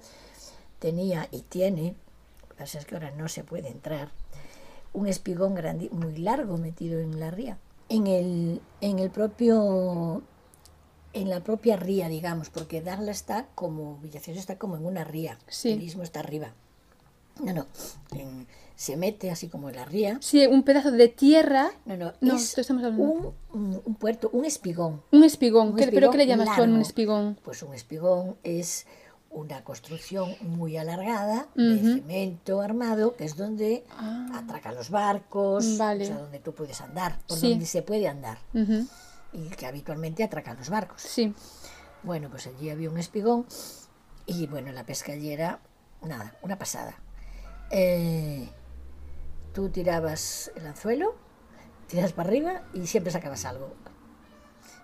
tenía 0.79 1.27
y 1.31 1.41
tiene, 1.43 1.95
lo 2.41 2.47
que 2.49 2.55
pasa 2.55 2.77
es 2.79 2.85
que 2.85 2.95
ahora 2.95 3.11
no 3.11 3.27
se 3.29 3.43
puede 3.43 3.69
entrar, 3.69 4.09
un 4.91 5.07
espigón 5.07 5.55
grande, 5.55 5.89
muy 5.91 6.17
largo 6.17 6.57
metido 6.57 6.99
en 6.99 7.19
la 7.19 7.31
ría. 7.31 7.57
En 7.89 8.07
el, 8.07 8.61
en 8.81 8.99
el 8.99 9.09
propio, 9.11 10.21
en 11.13 11.29
la 11.29 11.39
propia 11.39 11.77
ría, 11.77 12.07
digamos, 12.09 12.49
porque 12.49 12.81
Darla 12.81 13.11
está 13.11 13.47
como, 13.55 13.97
Villaciones 13.99 14.41
está 14.41 14.57
como 14.57 14.75
en 14.77 14.85
una 14.85 15.03
ría, 15.03 15.37
Sí. 15.47 15.71
el 15.71 15.81
istmo 15.83 16.03
está 16.03 16.19
arriba. 16.19 16.53
No, 17.41 17.53
no, 17.53 17.65
en- 18.11 18.45
se 18.79 18.95
mete 18.95 19.29
así 19.29 19.49
como 19.49 19.67
en 19.69 19.75
la 19.75 19.83
ría. 19.83 20.17
Sí, 20.21 20.47
un 20.47 20.63
pedazo 20.63 20.89
de 20.91 21.09
tierra, 21.09 21.69
No, 21.85 21.97
no, 21.97 22.13
No, 22.21 22.35
es 22.37 22.53
tú 22.55 22.61
estamos 22.61 22.81
hablando- 22.81 23.35
un, 23.51 23.95
puerto, 23.95 24.29
un 24.31 24.45
espigón. 24.45 25.03
un 25.11 25.25
espigón. 25.25 25.71
Un 25.71 25.75
¿Qué- 25.75 25.87
¿Pero 25.87 26.09
qué 26.11 26.17
le 26.19 26.27
llamas 26.27 26.55
tú 26.55 26.61
a 26.61 26.63
un 26.63 26.79
espigón? 26.79 27.37
Pues 27.43 27.61
un 27.61 27.73
espigón 27.73 28.37
es 28.43 28.87
una 29.31 29.65
construcción 29.65 30.33
muy 30.43 30.77
alargada 30.77 31.47
de 31.55 31.77
cemento 31.77 32.61
armado, 32.61 33.17
que 33.17 33.25
es 33.25 33.35
donde 33.35 33.83
Ah. 33.97 34.27
atracan 34.45 34.75
los 34.75 34.89
barcos, 34.89 35.77
Vale. 35.77 36.05
o 36.05 36.07
sea, 36.07 36.17
donde 36.17 36.39
tú 36.39 36.53
puedes 36.55 36.79
andar, 36.79 37.19
por 37.27 37.37
Sí. 37.37 37.49
donde 37.49 37.65
se 37.65 37.81
puede 37.81 38.07
andar, 38.07 38.37
y 39.33 39.49
que 39.57 39.65
habitualmente 39.65 40.23
atracan 40.23 40.55
los 40.55 40.69
barcos. 40.69 41.01
Sí. 41.01 41.33
Bueno, 42.03 42.29
pues 42.29 42.47
allí 42.47 42.69
había 42.69 42.89
un 42.89 42.97
espigón 42.97 43.45
y 44.25 44.47
bueno, 44.47 44.71
la 44.71 44.85
pesca 44.85 45.11
allí 45.11 45.31
era 45.33 45.59
nada, 46.01 46.37
una 46.41 46.57
pasada. 46.57 46.95
Eh, 47.71 48.49
tú 49.53 49.69
tirabas 49.69 50.51
el 50.55 50.67
anzuelo, 50.67 51.15
tiras 51.87 52.13
para 52.13 52.29
arriba 52.29 52.63
y 52.73 52.87
siempre 52.87 53.11
sacabas 53.11 53.45
algo. 53.45 53.73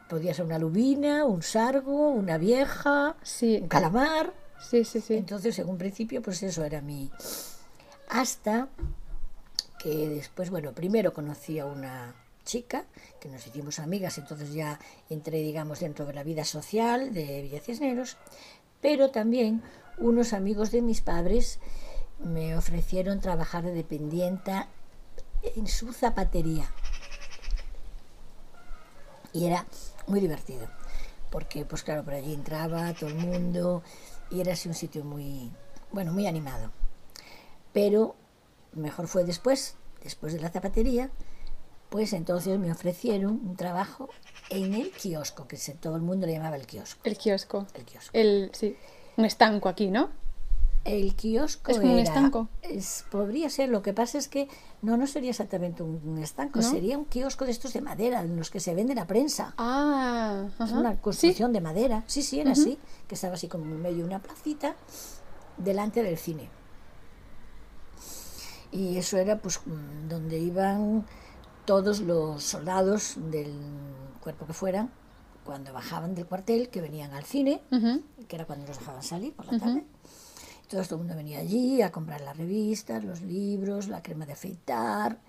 Podía 0.09 0.33
ser 0.33 0.45
una 0.45 0.59
lubina, 0.59 1.25
un 1.25 1.41
sargo, 1.41 2.09
una 2.09 2.37
vieja, 2.37 3.15
Sí. 3.23 3.59
un 3.61 3.67
calamar. 3.67 4.33
Sí, 4.59 4.83
sí, 4.85 5.01
sí. 5.01 5.15
Entonces, 5.15 5.57
en 5.59 5.67
un 5.69 5.77
principio, 5.77 6.21
pues 6.21 6.41
eso 6.43 6.63
era 6.63 6.81
mi... 6.81 7.11
Hasta 8.09 8.69
que 9.79 10.09
después, 10.09 10.49
bueno, 10.49 10.73
primero 10.73 11.13
conocí 11.13 11.59
a 11.59 11.65
una 11.65 12.15
chica, 12.43 12.85
que 13.19 13.27
nos 13.29 13.45
hicimos 13.47 13.79
amigas, 13.79 14.17
entonces 14.19 14.53
ya 14.53 14.79
entré, 15.09 15.39
digamos, 15.39 15.79
dentro 15.79 16.05
de 16.05 16.13
la 16.13 16.23
vida 16.23 16.45
social 16.45 17.11
de 17.13 17.41
Villa 17.41 17.59
Cisneros, 17.59 18.17
pero 18.81 19.09
también 19.09 19.63
unos 19.97 20.33
amigos 20.33 20.71
de 20.71 20.81
mis 20.83 21.01
padres 21.01 21.59
me 22.19 22.55
ofrecieron 22.57 23.19
trabajar 23.19 23.63
de 23.63 23.71
dependienta 23.73 24.67
en 25.55 25.67
su 25.67 25.93
zapatería. 25.93 26.69
Y 29.33 29.45
era 29.45 29.65
muy 30.07 30.19
divertido, 30.21 30.67
porque 31.29 31.65
pues 31.65 31.83
claro, 31.83 32.03
por 32.03 32.13
allí 32.13 32.33
entraba 32.33 32.93
todo 32.93 33.09
el 33.09 33.15
mundo 33.15 33.83
y 34.31 34.39
era 34.39 34.53
así 34.53 34.69
un 34.69 34.75
sitio 34.75 35.03
muy, 35.03 35.51
bueno, 35.91 36.13
muy 36.13 36.25
animado. 36.25 36.71
Pero 37.73 38.15
mejor 38.73 39.07
fue 39.07 39.25
después, 39.25 39.75
después 40.01 40.33
de 40.33 40.39
la 40.39 40.49
zapatería, 40.49 41.09
pues 41.89 42.13
entonces 42.13 42.57
me 42.59 42.71
ofrecieron 42.71 43.31
un 43.45 43.55
trabajo 43.57 44.09
en 44.49 44.73
el 44.73 44.91
kiosco, 44.91 45.47
que 45.47 45.57
se- 45.57 45.73
todo 45.73 45.95
el 45.97 46.01
mundo 46.01 46.25
le 46.27 46.33
llamaba 46.33 46.55
el 46.55 46.65
kiosco. 46.65 47.01
El 47.03 47.17
kiosco. 47.17 47.67
El 47.73 47.83
kiosco. 47.85 48.09
El, 48.13 48.51
sí. 48.53 48.77
Un 49.17 49.25
estanco 49.25 49.67
aquí, 49.69 49.89
¿no? 49.91 50.09
El 50.85 51.15
kiosco 51.15 51.71
Es 51.71 51.79
como 51.79 51.93
un 51.93 51.99
era- 51.99 52.07
estanco. 52.07 52.47
es- 52.61 53.05
podría 53.11 53.49
ser, 53.49 53.69
lo 53.69 53.81
que 53.81 53.91
pasa 53.93 54.17
es 54.19 54.27
que 54.27 54.47
no, 54.83 54.97
no 54.97 55.07
sería 55.07 55.31
exactamente 55.31 55.81
un, 55.81 55.99
un 56.05 56.19
estanco, 56.19 56.59
¿No? 56.61 56.69
sería 56.69 56.97
un 56.97 57.05
kiosco 57.05 57.43
de 57.45 57.51
estos 57.51 57.73
de 57.73 57.81
madera, 57.81 58.21
en 58.21 58.37
los 58.37 58.51
que 58.51 58.59
se 58.59 58.75
vende 58.75 58.93
la 58.95 59.07
prensa. 59.07 59.53
Ah, 59.57 60.45
Es 60.55 60.61
ajá. 60.61 60.79
una 60.79 60.91
Sí. 60.93 60.97
construcción 61.01 61.51
de 61.53 61.61
madera. 61.61 62.03
Sí, 62.07 62.21
sí, 62.21 62.39
era 62.39 62.51
así, 62.51 62.77
que 63.07 63.15
estaba 63.15 63.33
así 63.33 63.47
como 63.47 63.65
en 63.65 63.81
medio 63.81 63.97
de 63.97 64.03
una 64.05 64.19
placita 64.21 64.75
delante 65.57 66.03
del 66.03 66.17
cine. 66.17 66.49
Y 68.71 68.97
eso 68.97 69.17
era 69.17 69.39
pues 69.39 69.59
mm, 69.65 70.07
donde 70.09 70.37
iban 70.39 71.05
todos 71.65 71.99
los 72.01 72.43
soldados 72.43 73.15
del 73.31 73.51
cuerpo 74.21 74.45
que 74.45 74.53
fueran, 74.53 74.91
cuando 75.45 75.73
bajaban 75.73 76.13
del 76.15 76.25
cuartel, 76.25 76.69
que 76.69 76.81
venían 76.81 77.13
al 77.13 77.23
cine, 77.23 77.61
que 78.27 78.35
era 78.35 78.45
cuando 78.45 78.67
los 78.67 78.77
dejaban 78.79 79.01
salir 79.03 79.33
por 79.33 79.51
la 79.51 79.59
tarde. 79.59 79.83
Entonces 80.65 80.87
todo 80.87 80.97
el 80.99 81.05
mundo 81.05 81.15
venía 81.15 81.39
allí 81.39 81.81
a 81.83 81.91
comprar 81.91 82.21
las 82.21 82.35
revistas, 82.37 83.03
los 83.03 83.21
libros, 83.21 83.87
la 83.87 84.01
crema 84.01 84.25
de 84.25 84.33
afeitar. 84.33 85.19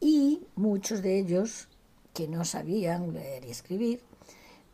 Y 0.00 0.40
muchos 0.56 1.02
de 1.02 1.18
ellos, 1.18 1.68
que 2.14 2.26
no 2.26 2.44
sabían 2.46 3.12
leer 3.12 3.44
y 3.44 3.50
escribir, 3.50 4.00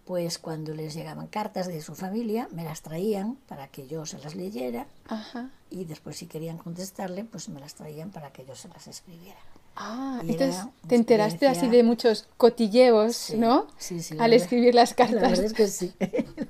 pues 0.04 0.38
cuando 0.38 0.72
les 0.72 0.94
llegaban 0.94 1.26
cartas 1.26 1.66
de 1.66 1.82
su 1.82 1.96
familia, 1.96 2.48
me 2.52 2.62
las 2.62 2.82
traían 2.82 3.34
para 3.48 3.66
que 3.66 3.88
yo 3.88 4.06
se 4.06 4.18
las 4.18 4.36
leyera 4.36 4.86
Ajá. 5.08 5.50
y 5.68 5.84
después 5.84 6.16
si 6.16 6.26
querían 6.26 6.58
contestarle, 6.58 7.24
pues 7.24 7.48
me 7.48 7.58
las 7.58 7.74
traían 7.74 8.10
para 8.12 8.32
que 8.32 8.44
yo 8.46 8.54
se 8.54 8.68
las 8.68 8.86
escribiera. 8.86 9.38
Ah, 9.74 10.20
Y 10.24 10.30
entonces 10.30 10.64
te 10.86 10.94
enteraste 10.94 11.48
así 11.48 11.66
de 11.68 11.82
muchos 11.82 12.28
cotilleos, 12.36 13.16
Sí, 13.16 13.36
¿no? 13.36 13.66
sí, 13.78 14.00
sí, 14.00 14.14
la 14.14 14.24
Al 14.24 14.30
verdad- 14.30 14.44
escribir 14.44 14.74
las 14.76 14.90
La 14.96 14.96
cartas. 14.96 15.22
verdad 15.22 15.44
es 15.44 15.52
que 15.52 15.66
sí, 15.66 15.92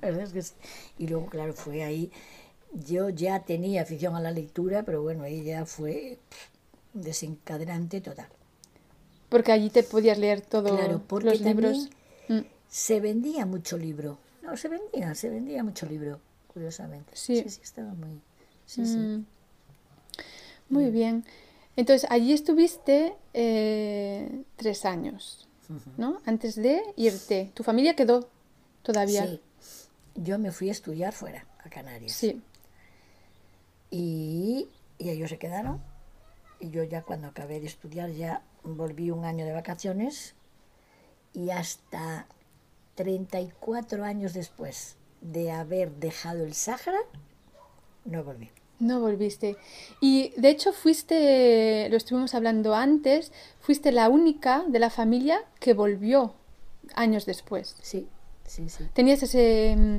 la 0.02 0.08
verdad 0.10 0.22
es 0.24 0.32
que 0.34 0.42
sí. 0.42 0.54
Y 0.98 1.06
luego, 1.08 1.26
claro, 1.26 1.54
fue 1.54 1.82
ahí. 1.82 2.12
Yo 2.84 3.08
ya 3.08 3.40
tenía 3.40 3.82
afición 3.82 4.16
a 4.16 4.20
la 4.20 4.30
lectura, 4.30 4.82
pero 4.82 5.02
bueno, 5.02 5.22
ahí 5.24 5.42
ya 5.44 5.64
fue 5.64 6.18
desencadenante 6.92 8.00
total. 8.00 8.28
Porque 9.28 9.52
allí 9.52 9.70
te 9.70 9.82
podías 9.82 10.18
leer 10.18 10.40
todos 10.40 10.72
Claro, 10.72 11.02
porque 11.06 11.30
los 11.30 11.40
libros. 11.40 11.88
Mm, 12.28 12.40
se 12.68 13.00
vendía 13.00 13.46
mucho 13.46 13.78
libro. 13.78 14.18
No, 14.42 14.56
se 14.56 14.68
vendía, 14.68 15.14
se 15.14 15.28
vendía 15.30 15.64
mucho 15.64 15.86
libro, 15.86 16.20
curiosamente. 16.52 17.12
Sí. 17.14 17.42
sí, 17.42 17.50
sí, 17.50 17.60
estaba 17.62 17.94
muy. 17.94 18.20
Sí, 18.66 18.84
sí. 18.84 18.96
mm. 18.96 19.26
Muy 20.68 20.90
bien. 20.90 21.24
Entonces, 21.76 22.08
allí 22.10 22.32
estuviste 22.32 23.14
eh, 23.34 24.42
tres 24.56 24.84
años, 24.84 25.46
¿no? 25.96 26.20
Antes 26.24 26.56
de 26.56 26.82
irte. 26.96 27.50
¿Tu 27.54 27.62
familia 27.62 27.94
quedó 27.94 28.28
todavía? 28.82 29.26
Sí. 29.26 29.40
Yo 30.14 30.38
me 30.38 30.50
fui 30.50 30.70
a 30.70 30.72
estudiar 30.72 31.12
fuera, 31.12 31.46
a 31.62 31.68
Canarias. 31.68 32.12
Sí. 32.12 32.40
Y, 33.90 34.68
y 34.98 35.10
ellos 35.10 35.30
se 35.30 35.38
quedaron. 35.38 35.82
Y 36.60 36.70
yo 36.70 36.82
ya 36.84 37.02
cuando 37.02 37.28
acabé 37.28 37.60
de 37.60 37.66
estudiar 37.66 38.10
ya 38.10 38.42
volví 38.64 39.10
un 39.10 39.24
año 39.24 39.44
de 39.44 39.52
vacaciones 39.52 40.34
y 41.32 41.50
hasta 41.50 42.26
34 42.94 44.04
años 44.04 44.32
después 44.32 44.96
de 45.20 45.52
haber 45.52 45.92
dejado 45.92 46.44
el 46.44 46.54
Sáhara, 46.54 46.98
no 48.04 48.24
volví. 48.24 48.50
No 48.78 49.00
volviste. 49.00 49.56
Y 50.00 50.32
de 50.36 50.50
hecho 50.50 50.72
fuiste, 50.72 51.88
lo 51.90 51.96
estuvimos 51.96 52.34
hablando 52.34 52.74
antes, 52.74 53.32
fuiste 53.60 53.92
la 53.92 54.08
única 54.08 54.64
de 54.68 54.78
la 54.78 54.90
familia 54.90 55.40
que 55.60 55.74
volvió 55.74 56.34
años 56.94 57.26
después. 57.26 57.76
Sí, 57.80 58.06
sí, 58.46 58.68
sí. 58.68 58.84
Tenías 58.92 59.22
ese, 59.22 59.74
mm, 59.76 59.96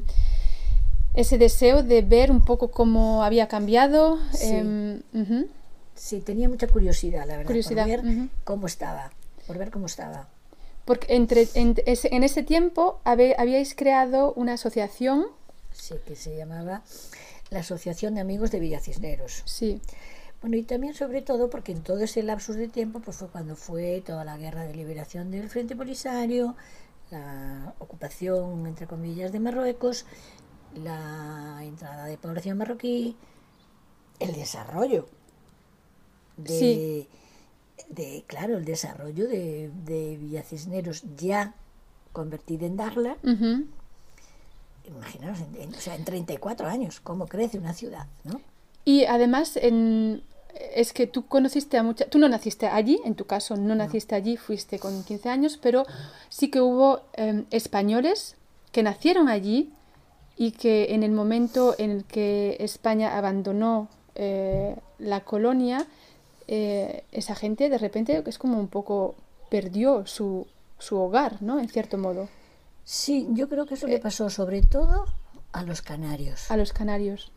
ese 1.19 1.37
deseo 1.37 1.83
de 1.83 2.01
ver 2.01 2.31
un 2.31 2.43
poco 2.45 2.69
cómo 2.71 3.23
había 3.23 3.47
cambiado. 3.47 4.17
Sí. 4.31 4.53
em. 4.53 5.01
Sí, 5.95 6.21
tenía 6.21 6.47
mucha 6.47 6.67
curiosidad, 6.67 7.21
la 7.27 7.37
verdad, 7.37 7.47
Curiosidad, 7.47 7.85
por 7.87 8.03
ver 8.03 8.29
cómo 8.43 8.67
estaba, 8.67 9.11
por 9.47 9.57
ver 9.57 9.71
cómo 9.71 9.87
estaba. 9.87 10.27
Porque 10.85 11.15
entre, 11.15 11.47
en, 11.55 11.75
ese, 11.85 12.13
en 12.15 12.23
ese 12.23 12.43
tiempo 12.43 12.99
habe- 13.03 13.35
habíais 13.37 13.73
creado 13.75 14.31
una 14.35 14.53
asociación. 14.53 15.25
Sí, 15.73 15.95
que 16.05 16.15
se 16.15 16.37
llamaba 16.37 16.83
la 17.49 17.59
Asociación 17.59 18.13
de 18.15 18.21
Amigos 18.21 18.51
de 18.51 18.59
Villa 18.59 18.79
Cisneros. 18.79 19.41
Sí, 19.45 19.81
Bueno, 20.41 20.55
y 20.55 20.63
también 20.63 20.93
sobre 20.93 21.21
todo 21.23 21.49
porque 21.49 21.71
en 21.71 21.81
todo 21.81 21.99
ese 22.03 22.21
lapsus 22.21 22.55
de 22.57 22.67
tiempo 22.67 22.99
pues 22.99 23.17
fue 23.17 23.27
cuando 23.29 23.55
fue 23.55 24.01
toda 24.05 24.23
la 24.23 24.37
guerra 24.37 24.65
de 24.65 24.75
liberación 24.75 25.31
del 25.31 25.49
Frente 25.49 25.75
Polisario, 25.75 26.55
la 27.09 27.73
ocupación, 27.79 28.67
entre 28.67 28.85
comillas, 28.85 29.31
de 29.31 29.39
Marruecos, 29.39 30.05
la 30.77 31.59
entrada 31.63 32.05
de 32.05 32.17
población 32.17 32.57
marroquí, 32.57 33.15
el 34.19 34.33
desarrollo 34.33 35.07
de, 36.37 36.49
Sí. 36.59 37.07
de 37.89 38.23
claro, 38.27 38.57
el 38.57 38.65
desarrollo 38.65 39.27
de, 39.27 39.71
de 39.85 40.17
Villa 40.17 40.43
Cisneros 40.43 41.03
ya 41.17 41.53
convertida 42.13 42.65
en 42.65 42.77
imaginaos, 44.87 45.39
en, 45.41 45.61
en- 45.61 45.75
o 45.75 45.79
sea, 45.79 45.95
en 45.95 46.05
34 46.05 46.67
años, 46.67 46.99
cómo 47.01 47.27
crece 47.27 47.57
una 47.57 47.73
ciudad, 47.73 48.07
¿no? 48.23 48.41
Y 48.85 49.03
además, 49.05 49.57
en- 49.57 50.23
es 50.73 50.93
que 50.93 51.05
tú 51.07 51.27
conociste 51.27 51.77
a 51.77 51.83
muchas... 51.83 52.09
Tú 52.09 52.17
no 52.17 52.27
naciste 52.29 52.67
allí, 52.67 52.99
en 53.05 53.13
tu 53.15 53.25
caso 53.25 53.55
no 53.57 53.75
naciste 53.75 54.15
allí, 54.15 54.37
fuiste 54.37 54.79
con 54.79 55.03
15 55.03 55.29
años, 55.29 55.59
pero 55.61 55.85
sí 56.29 56.49
que 56.49 56.61
hubo 56.61 57.01
em, 57.13 57.45
españoles 57.51 58.35
que 58.71 58.81
nacieron 58.81 59.27
allí 59.29 59.71
y 60.37 60.51
que 60.51 60.93
en 60.93 61.03
el 61.03 61.11
momento 61.11 61.75
en 61.77 61.89
el 61.91 62.03
que 62.05 62.57
España 62.59 63.17
abandonó 63.17 63.89
eh, 64.15 64.75
la 64.99 65.21
colonia, 65.23 65.85
eh, 66.47 67.03
esa 67.11 67.35
gente 67.35 67.69
de 67.69 67.77
repente 67.77 68.23
es 68.25 68.37
como 68.37 68.59
un 68.59 68.67
poco 68.67 69.15
perdió 69.49 70.05
su, 70.05 70.47
su 70.79 70.97
hogar, 70.97 71.41
¿no? 71.41 71.59
En 71.59 71.67
cierto 71.69 71.97
modo, 71.97 72.29
Sí, 72.83 73.27
yo 73.31 73.49
creo 73.49 73.65
que 73.65 73.73
eso 73.73 73.85
Eh, 73.87 73.91
le 73.91 73.99
pasó 73.99 74.29
sobre 74.29 74.61
todo 74.61 75.05
a 75.51 75.63
los 75.63 75.81
canarios. 75.81 76.49
a 76.49 76.55
los 76.55 76.71
canarios. 76.71 77.31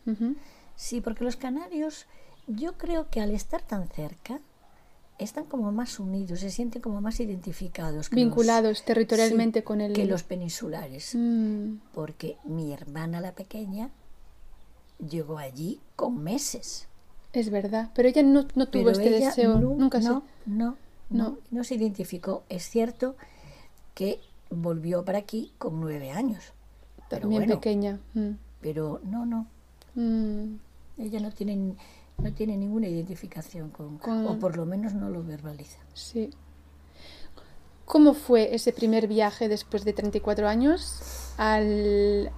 Sí, 0.76 1.00
porque 1.00 1.24
los 1.24 1.34
canarios, 1.36 2.06
yo 2.46 2.74
creo 2.78 3.10
que 3.10 3.20
al 3.20 3.32
estar 3.32 3.60
tan 3.62 3.88
cerca, 3.88 4.40
están 5.24 5.44
como 5.44 5.70
más 5.72 5.98
unidos, 6.00 6.40
se 6.40 6.50
sienten 6.50 6.82
como 6.82 7.00
más 7.00 7.20
identificados. 7.20 7.94
los- 7.96 8.10
Vinculados 8.10 8.84
territorialmente 8.84 9.60
sí, 9.60 9.64
con 9.64 9.80
el... 9.80 9.92
Que 9.92 10.06
los 10.06 10.22
peninsulares. 10.22 11.14
Mm, 11.14 11.74
Porque 11.94 12.36
mi 12.44 12.72
hermana 12.72 13.20
la 13.20 13.32
pequeña 13.32 13.90
llegó 14.98 15.38
allí 15.38 15.80
con 15.96 16.22
meses. 16.22 16.86
es 17.32 17.50
verdad, 17.50 17.90
pero 17.94 18.08
ella 18.08 18.22
no, 18.22 18.46
no 18.54 18.66
tuvo 18.68 18.84
Pero 18.86 18.90
este 18.90 19.10
deseo, 19.10 19.58
nu- 19.58 19.76
nunca 19.76 19.98
no, 20.00 20.22
se... 20.44 20.50
no, 20.50 20.66
No. 20.66 20.76
no, 21.10 21.38
no 21.50 21.64
se 21.64 21.76
identificó. 21.76 22.42
Es 22.48 22.68
cierto 22.68 23.16
que 23.94 24.20
volvió 24.50 25.04
para 25.04 25.18
aquí 25.18 25.52
con 25.58 25.80
nueve 25.80 26.10
años. 26.10 26.52
Pero 27.08 27.22
También 27.22 27.42
bueno, 27.42 27.54
pequeña. 27.56 28.00
mm, 28.14 28.30
pero 28.60 29.00
no, 29.04 29.26
no, 29.26 29.46
mm. 29.94 30.54
Ella 30.98 31.20
no 31.20 31.30
tiene, 31.32 31.74
no 32.22 32.32
tiene 32.32 32.56
ninguna 32.56 32.88
identificación 32.88 33.70
con, 33.70 33.98
Con- 33.98 34.26
o 34.26 34.38
por 34.38 34.56
lo 34.56 34.66
menos 34.66 34.94
no 34.94 35.08
lo 35.10 35.22
verbaliza. 35.22 35.78
Sí. 35.94 36.30
¿Cómo 37.84 38.14
fue 38.14 38.54
ese 38.54 38.72
primer 38.72 39.08
viaje 39.08 39.48
después 39.48 39.84
de 39.84 39.92
34 39.92 40.46
años 40.48 41.32
al, 41.38 42.30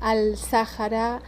al 0.00 0.36
Sáhara 0.36 1.22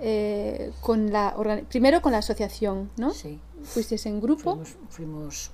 eh, 0.00 0.72
con 0.80 1.12
la 1.12 1.34
primero 1.68 2.02
con 2.02 2.12
la 2.12 2.18
asociación, 2.18 2.90
¿no? 2.96 3.10
Sí. 3.12 3.40
Fuisteis 3.62 4.04
en 4.06 4.20
grupo. 4.20 4.56
Fuimos, 4.56 4.76
fuimos, 4.90 5.50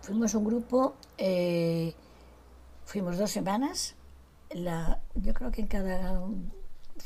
fuimos 0.00 0.34
un 0.34 0.44
grupo, 0.44 0.94
eh, 1.18 1.92
fuimos 2.84 3.18
dos 3.18 3.30
semanas. 3.30 3.94
La, 4.50 5.02
yo 5.16 5.34
creo 5.34 5.50
que 5.50 5.60
en 5.60 5.66
cada 5.66 6.22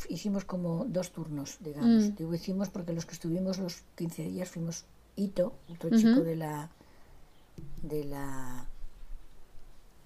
hicimos 0.09 0.45
como 0.45 0.85
dos 0.85 1.13
turnos, 1.13 1.59
digamos. 1.61 2.11
Mm. 2.11 2.15
Digo 2.17 2.35
hicimos 2.35 2.69
porque 2.69 2.93
los 2.93 3.07
que 3.07 3.15
estuvimos 3.15 3.59
los 3.59 3.83
15 3.97 4.25
días 4.25 4.51
fuimos 4.51 4.85
Ito, 5.17 5.55
otro 5.69 5.91
chico 5.91 6.21
de 6.21 6.37
la 6.37 6.71
de 7.83 8.05
la 8.05 8.67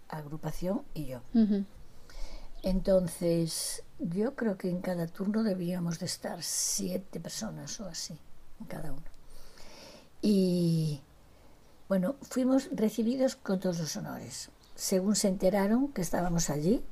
agrupación 0.08 0.82
y 0.94 1.06
yo. 1.06 1.20
Entonces, 2.62 3.82
yo 3.98 4.34
creo 4.34 4.56
que 4.56 4.68
en 4.70 4.80
cada 4.80 5.06
turno 5.06 5.42
debíamos 5.42 5.98
de 5.98 6.06
estar 6.06 6.42
siete 6.42 7.20
personas 7.20 7.80
o 7.80 7.86
así, 7.86 8.18
en 8.60 8.66
cada 8.66 8.92
uno. 8.92 9.04
Y 10.22 11.00
bueno, 11.88 12.16
fuimos 12.22 12.68
recibidos 12.72 13.36
con 13.36 13.60
todos 13.60 13.78
los 13.78 13.96
honores. 13.96 14.50
Según 14.74 15.14
se 15.14 15.28
enteraron 15.28 15.92
que 15.92 16.02
estábamos 16.02 16.50
allí, 16.50 16.82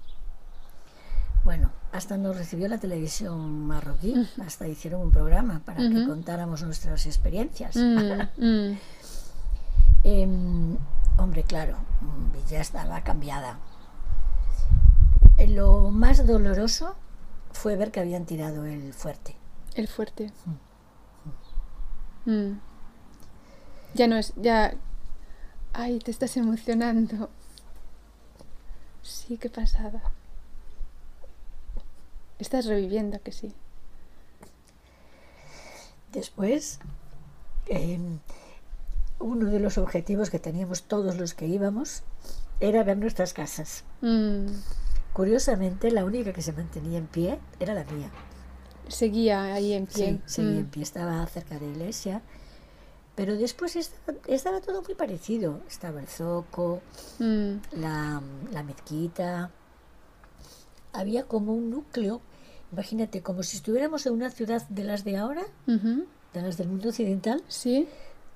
bueno, 1.44 1.70
hasta 1.92 2.16
nos 2.16 2.36
recibió 2.36 2.68
la 2.68 2.78
televisión 2.78 3.66
marroquí, 3.66 4.14
hasta 4.44 4.66
hicieron 4.66 5.02
un 5.02 5.10
programa 5.10 5.60
para 5.64 5.78
que 5.78 5.98
Ujú. 5.98 6.08
contáramos 6.08 6.62
nuestras 6.62 7.04
experiencias. 7.06 7.76
Mm, 7.76 8.22
mm. 8.38 8.78
Em, 10.04 10.76
hombre, 11.18 11.42
claro, 11.44 11.76
mm, 12.00 12.32
Villa 12.32 12.60
estaba 12.60 13.02
cambiada. 13.02 13.58
Lo 15.48 15.90
más 15.90 16.26
doloroso 16.26 16.96
fue 17.52 17.76
ver 17.76 17.90
que 17.90 18.00
habían 18.00 18.24
tirado 18.24 18.64
el 18.64 18.94
fuerte. 18.94 19.36
El 19.74 19.88
fuerte. 19.88 20.32
Mm. 22.24 22.52
Ya 23.94 24.06
no 24.06 24.16
es, 24.16 24.32
ya... 24.36 24.74
Ay, 25.72 25.98
te 25.98 26.10
estás 26.10 26.36
emocionando. 26.36 27.28
Sí, 29.02 29.36
qué 29.36 29.50
pasada. 29.50 30.02
Estás 32.38 32.66
reviviendo, 32.66 33.20
que 33.22 33.32
sí. 33.32 33.52
Después, 36.12 36.78
em, 37.66 38.18
uno 39.18 39.50
de 39.50 39.58
los 39.60 39.78
objetivos 39.78 40.30
que 40.30 40.38
teníamos 40.38 40.82
todos 40.84 41.16
los 41.16 41.34
que 41.34 41.46
íbamos 41.46 42.02
era 42.60 42.84
ver 42.84 42.96
nuestras 42.98 43.32
casas. 43.32 43.84
Mm. 44.00 44.46
Curiosamente, 45.12 45.90
la 45.90 46.04
única 46.04 46.32
que 46.32 46.42
se 46.42 46.52
mantenía 46.52 46.98
en 46.98 47.06
pie 47.06 47.38
era 47.60 47.74
la 47.74 47.84
mía. 47.84 48.10
Seguía 48.88 49.54
ahí 49.54 49.72
en 49.72 49.86
pie. 49.86 50.12
Sí, 50.12 50.20
seguía 50.26 50.52
Mm. 50.52 50.58
en 50.58 50.66
pie, 50.66 50.82
estaba 50.82 51.26
cerca 51.26 51.54
de 51.58 51.66
la 51.66 51.72
iglesia. 51.72 52.22
Pero 53.16 53.36
después 53.36 53.76
estaba, 53.76 54.18
estaba 54.26 54.60
todo 54.60 54.82
muy 54.82 54.94
parecido. 54.94 55.60
Estaba 55.68 56.00
el 56.00 56.08
zoco, 56.08 56.80
Mm. 57.20 57.54
la, 57.72 58.20
la 58.52 58.62
mezquita. 58.64 59.50
Había 60.94 61.24
como 61.24 61.52
un 61.52 61.68
núcleo, 61.70 62.20
imagínate, 62.72 63.20
como 63.20 63.42
si 63.42 63.56
estuviéramos 63.58 64.06
en 64.06 64.14
una 64.14 64.30
ciudad 64.30 64.66
de 64.68 64.84
las 64.84 65.04
de 65.04 65.16
ahora, 65.18 65.42
Ujú. 65.66 66.06
de 66.32 66.40
las 66.42 66.56
del 66.56 66.68
mundo 66.68 66.88
occidental, 66.88 67.42
Sí. 67.48 67.86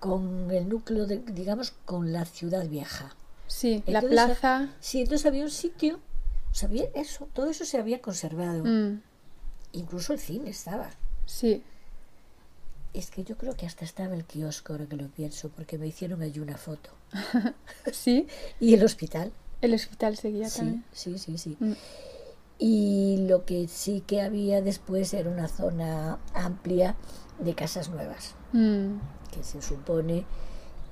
con 0.01 0.51
el 0.51 0.69
núcleo, 0.69 1.07
de, 1.07 1.19
digamos, 1.19 1.73
con 1.87 2.13
la 2.13 2.25
ciudad 2.27 2.67
vieja. 2.69 3.15
Sí, 3.47 3.83
la 3.87 4.01
Entonces, 4.01 4.11
plaza. 4.11 4.69
Sí, 4.81 5.01
entonces 5.01 5.25
había 5.27 5.45
un 5.45 5.51
sitio, 5.51 6.01
o 6.51 6.55
sea, 6.55 6.69
había 6.69 6.85
eso, 6.95 7.29
todo 7.33 7.49
eso 7.49 7.65
se 7.65 7.79
había 7.79 8.01
conservado. 8.03 8.65
mm, 8.65 9.01
Incluso 9.73 10.13
el 10.13 10.19
cine 10.19 10.51
estaba. 10.51 10.91
sí. 11.27 11.63
Es 12.95 13.11
que 13.11 13.23
yo 13.23 13.37
creo 13.37 13.55
que 13.55 13.67
hasta 13.67 13.85
estaba 13.85 14.15
el 14.15 14.25
kiosco, 14.25 14.73
ahora 14.73 14.87
que 14.87 14.97
lo 14.97 15.09
pienso, 15.09 15.51
porque 15.51 15.77
me 15.79 15.87
hicieron 15.87 16.23
allí 16.23 16.41
una 16.41 16.57
foto. 16.57 16.91
Sí. 17.93 18.27
Y 18.61 18.75
el 18.75 18.83
hospital. 18.83 19.31
El 19.61 19.75
hospital 19.75 20.17
seguía 20.17 20.49
Sí, 20.49 20.59
también. 20.61 20.85
sí, 20.93 21.19
sí, 21.19 21.37
sí. 21.37 21.57
Mm, 21.61 21.73
Y 22.59 23.25
lo 23.29 23.45
que 23.45 23.69
sí 23.69 24.03
que 24.07 24.21
había 24.21 24.61
después 24.63 25.15
era 25.15 25.31
una 25.31 25.47
zona 25.49 26.19
amplia 26.35 26.97
de 27.39 27.55
casas 27.55 27.89
nuevas, 27.89 28.35
mm, 28.53 28.97
que 29.33 29.45
se 29.45 29.63
supone 29.63 30.25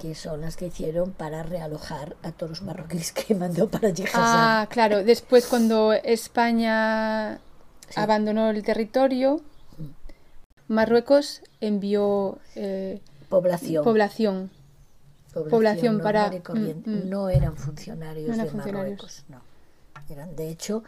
que 0.00 0.14
son 0.14 0.42
las 0.42 0.57
que 0.57 0.66
hicieron 0.66 1.11
para 1.12 1.42
realojar 1.42 2.16
a 2.22 2.31
todos 2.31 2.50
los 2.50 2.62
marroquíes 2.62 3.12
que 3.12 3.35
mandó 3.35 3.68
para 3.68 3.88
Hassan. 3.88 4.09
Ah, 4.14 4.68
claro. 4.70 5.02
Después, 5.02 5.46
cuando 5.46 5.92
España 5.92 7.40
Sí. 7.88 7.94
abandonó 8.00 8.50
el 8.50 8.62
territorio, 8.62 9.40
Marruecos 10.68 11.42
envió 11.61 12.38
eh, 12.57 13.00
población. 13.29 13.85
población. 13.85 14.50
población 15.50 16.00
para- 16.00 16.31
mm, 16.31 16.83
mm. 16.85 17.09
No 17.09 17.29
eran 17.29 17.57
funcionarios 17.57 18.26
No 18.29 18.35
eran 18.35 18.46
de 18.46 18.50
funcionarios. 18.52 18.96
Marruecos, 18.98 19.24
no. 19.29 19.40
Eran, 20.09 20.35
de 20.37 20.48
hecho, 20.50 20.83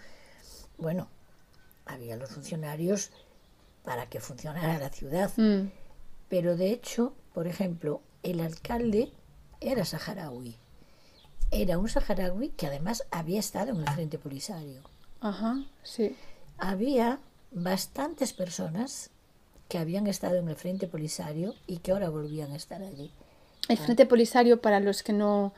bueno, 0.78 1.08
había 1.86 2.16
los 2.16 2.30
funcionarios 2.30 3.10
para 3.84 4.06
que 4.06 4.20
funcionara 4.20 4.78
la 4.78 4.90
ciudad, 4.90 5.30
Mm, 5.36 5.70
pero 6.28 6.56
de 6.56 6.70
hecho, 6.72 7.14
por 7.34 7.46
ejemplo, 7.46 8.02
el 8.22 8.40
alcalde 8.40 9.12
era 9.60 9.84
saharaui. 9.84 10.56
Era 11.50 11.78
un 11.78 11.88
saharaui 11.88 12.50
que 12.50 12.66
además 12.66 13.04
había 13.10 13.40
estado 13.40 13.70
en 13.70 13.78
el 13.78 13.90
Frente 13.90 14.18
Polisario. 14.18 14.82
Ajá, 15.20 15.64
sí. 15.82 16.14
Había 16.58 17.18
bastantes 17.50 18.32
personas 18.32 19.10
que 19.68 19.78
habían 19.78 20.06
estado 20.06 20.36
en 20.36 20.48
el 20.48 20.56
Frente 20.56 20.86
Polisario 20.86 21.54
y 21.66 21.78
que 21.78 21.92
ahora 21.92 22.10
volvían 22.10 22.52
a 22.52 22.56
estar 22.56 22.82
allí. 22.82 23.10
El 23.68 23.78
Frente 23.78 24.06
Polisario, 24.06 24.60
para 24.60 24.80
los 24.80 25.02
que 25.02 25.12
no, 25.12 25.52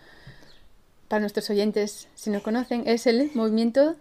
para 1.09 1.21
nuestros 1.21 1.51
oyentes, 1.51 2.09
si 2.15 2.31
no 2.31 2.43
conocen, 2.43 2.87
es 2.87 3.07
el 3.07 3.31
movimiento 3.35 3.97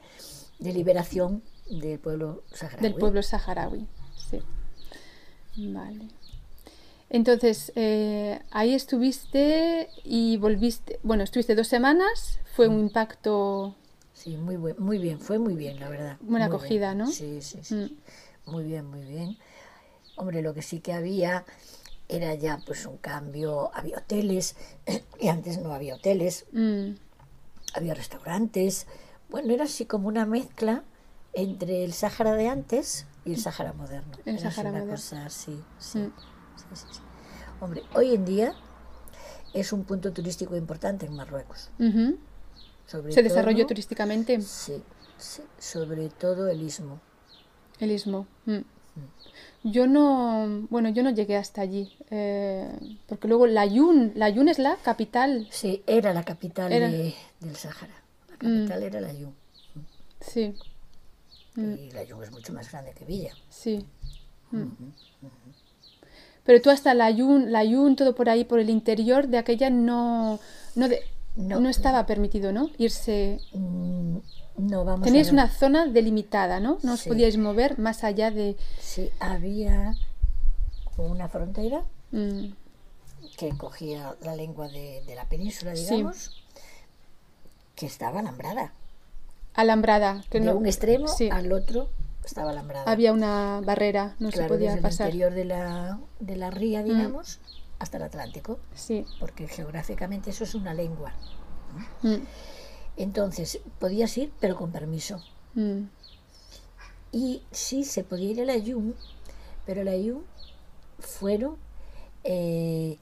De 0.59 0.73
liberación 0.73 1.41
del 1.69 1.99
pueblo 1.99 2.43
saharaui. 2.53 2.81
del 2.83 2.95
pueblo 2.95 3.23
saharaui. 3.23 3.87
Sí. 4.29 4.39
Vale. 5.57 6.07
Entonces, 7.09 7.71
eh, 7.75 8.39
ahí 8.51 8.73
estuviste 8.75 9.89
y 10.03 10.37
volviste, 10.37 10.99
bueno, 11.01 11.23
estuviste 11.23 11.55
dos 11.55 11.67
semanas, 11.67 12.39
fue 12.55 12.67
un 12.67 12.79
impacto, 12.79 13.75
Sí, 14.13 14.35
muy, 14.35 14.57
buen- 14.57 14.75
muy 14.79 14.97
bien, 14.97 15.19
fue 15.19 15.39
muy 15.39 15.55
bien, 15.55 15.79
la 15.79 15.87
verdad. 15.89 16.17
Buena 16.19 16.47
muy 16.47 16.55
acogida, 16.57 16.87
bien. 16.93 16.97
¿no? 16.99 17.07
Sí, 17.07 17.41
sí, 17.41 17.59
sí. 17.63 17.73
Mm. 17.75 18.51
Muy 18.51 18.63
bien, 18.65 18.85
muy 18.85 19.01
bien. 19.05 19.37
Hombre, 20.17 20.41
lo 20.41 20.53
que 20.53 20.61
sí 20.61 20.81
que 20.81 20.91
había 20.91 21.45
era 22.09 22.35
ya 22.35 22.59
pues 22.65 22.85
un 22.85 22.97
cambio, 22.97 23.71
había 23.73 23.97
hoteles, 23.99 24.55
y 25.21 25.29
antes 25.29 25.59
no 25.61 25.73
había 25.73 25.95
hoteles, 25.95 26.45
mm, 26.51 26.89
había 27.75 27.93
restaurantes. 27.93 28.87
Bueno, 29.29 29.53
era 29.53 29.65
así 29.65 29.85
como 29.85 30.07
una 30.07 30.25
mezcla 30.25 30.83
entre 31.33 31.83
el 31.83 31.93
Sáhara 31.93 32.33
de 32.33 32.47
antes 32.47 33.05
y 33.25 33.33
el 33.33 33.39
Sáhara 33.39 33.73
moderno. 33.73 34.11
El 34.25 34.37
Era 34.37 34.49
Sáhara 34.51 34.69
una 34.71 34.79
moderno. 34.79 34.95
cosa 34.95 35.25
así, 35.25 35.61
sí, 35.77 35.99
Mm. 35.99 36.11
sí, 36.55 36.63
sí, 36.73 36.85
sí. 36.91 36.99
Hombre, 37.61 37.83
hoy 37.93 38.15
en 38.15 38.25
día 38.25 38.53
es 39.53 39.71
un 39.73 39.83
punto 39.83 40.11
turístico 40.11 40.55
importante 40.55 41.05
en 41.05 41.15
Marruecos. 41.15 41.69
ujú. 41.79 42.17
Sobre 42.87 43.11
se 43.13 43.21
desarrolló 43.21 43.59
todo- 43.59 43.67
turísticamente 43.67 44.41
Sí, 44.41 44.81
sí, 45.17 45.43
sobre 45.59 46.09
todo 46.09 46.47
el 46.47 46.61
istmo. 46.63 46.99
el 47.79 47.91
istmo. 47.91 48.25
mm. 48.45 48.59
Yo 49.63 49.87
no, 49.87 50.65
bueno, 50.69 50.89
yo 50.89 51.03
no 51.03 51.09
llegué 51.11 51.35
hasta 51.37 51.61
allí, 51.61 51.95
eh, 52.09 52.69
porque 53.07 53.27
luego 53.27 53.45
Layún, 53.45 54.13
Layún 54.15 54.47
es 54.49 54.57
la 54.57 54.75
capital, 54.77 55.47
Sí, 55.51 55.83
era 55.85 56.13
la 56.13 56.23
capital 56.23 56.71
Era. 56.71 56.87
de- 56.89 57.13
del 57.41 57.55
Sáhara. 57.55 57.93
La 58.41 58.49
capital 58.49 58.83
era 58.83 59.01
la 59.01 59.13
Yum. 59.13 59.33
sí, 60.21 60.53
Mm. 61.55 61.73
Y 61.73 61.91
la 61.91 62.03
Yum 62.03 62.21
es 62.23 62.31
mucho 62.31 62.53
más 62.53 62.71
grande 62.71 62.93
que 62.93 63.05
Villa. 63.05 63.33
sí. 63.49 63.85
mm. 64.51 64.65
Pero 66.45 66.61
tú 66.61 66.69
hasta 66.71 66.93
Layún, 66.95 67.51
Layún, 67.51 67.95
todo 67.95 68.15
por 68.15 68.27
ahí, 68.29 68.43
por 68.43 68.59
el 68.59 68.69
interior 68.71 69.27
de 69.27 69.37
aquella 69.37 69.69
no, 69.69 70.39
no, 70.75 70.87
de- 70.89 71.03
No. 71.35 71.59
no 71.59 71.69
estaba 71.69 72.05
permitido, 72.07 72.51
¿no? 72.51 72.69
Irse. 72.77 73.39
Mm, 73.53 74.17
No, 74.57 74.83
vamos 74.83 75.05
ver. 75.11 75.31
una 75.31 75.49
zona 75.49 75.85
delimitada, 75.85 76.59
¿no? 76.59 76.79
No 76.81 76.93
os 76.93 77.03
podíais 77.03 77.37
mover 77.37 77.77
más 77.77 78.03
allá 78.03 78.31
de. 78.31 78.57
Sí, 78.79 79.09
había 79.19 79.95
una 80.97 81.29
frontera 81.29 81.83
mm, 82.11 82.45
que 83.37 83.49
cogía 83.57 84.15
la 84.21 84.35
lengua 84.35 84.67
de, 84.69 85.03
de 85.05 85.15
la 85.15 85.25
península, 85.29 85.75
Sí. 85.75 86.03
Que 87.79 87.85
estaba 87.85 88.19
alambrada. 88.19 88.73
alambrada, 89.55 90.23
que 90.29 90.39
de 90.39 90.47
no. 90.47 90.55
un 90.57 90.65
extremo 90.65 91.07
sí. 91.07 91.29
al 91.31 91.51
otro 91.53 91.89
estaba 92.25 92.51
alambrada. 92.51 92.91
Había 92.91 93.13
una 93.13 93.61
barrera, 93.65 94.15
no 94.19 94.29
claro, 94.29 94.47
se 94.49 94.53
podía 94.53 94.69
desde 94.71 94.81
pasar. 94.81 95.07
el 95.09 95.15
interior 95.15 95.33
de 95.33 95.45
la, 95.45 95.99
de 96.19 96.35
la 96.35 96.51
ría, 96.51 96.83
digamos, 96.83 97.39
hasta 97.79 97.95
el 97.97 98.03
Atlántico, 98.03 98.59
Sí. 98.75 99.05
porque 99.21 99.47
geográficamente 99.47 100.29
eso 100.31 100.43
es 100.43 100.53
una 100.55 100.73
lengua. 100.73 101.13
mm, 102.03 102.15
Entonces, 102.97 103.59
podías 103.79 104.17
ir, 104.17 104.31
pero 104.41 104.55
con 104.57 104.71
permiso. 104.71 105.23
mm, 105.55 105.83
Y 107.13 107.41
sí, 107.51 107.85
se 107.85 108.03
podía 108.03 108.31
ir 108.31 108.41
a 108.41 108.45
la 108.45 108.57
YUM, 108.57 108.93
pero 109.65 109.83
la 109.83 109.95
YUM 109.95 110.21
fueron 110.99 111.55
eh, 112.25 112.97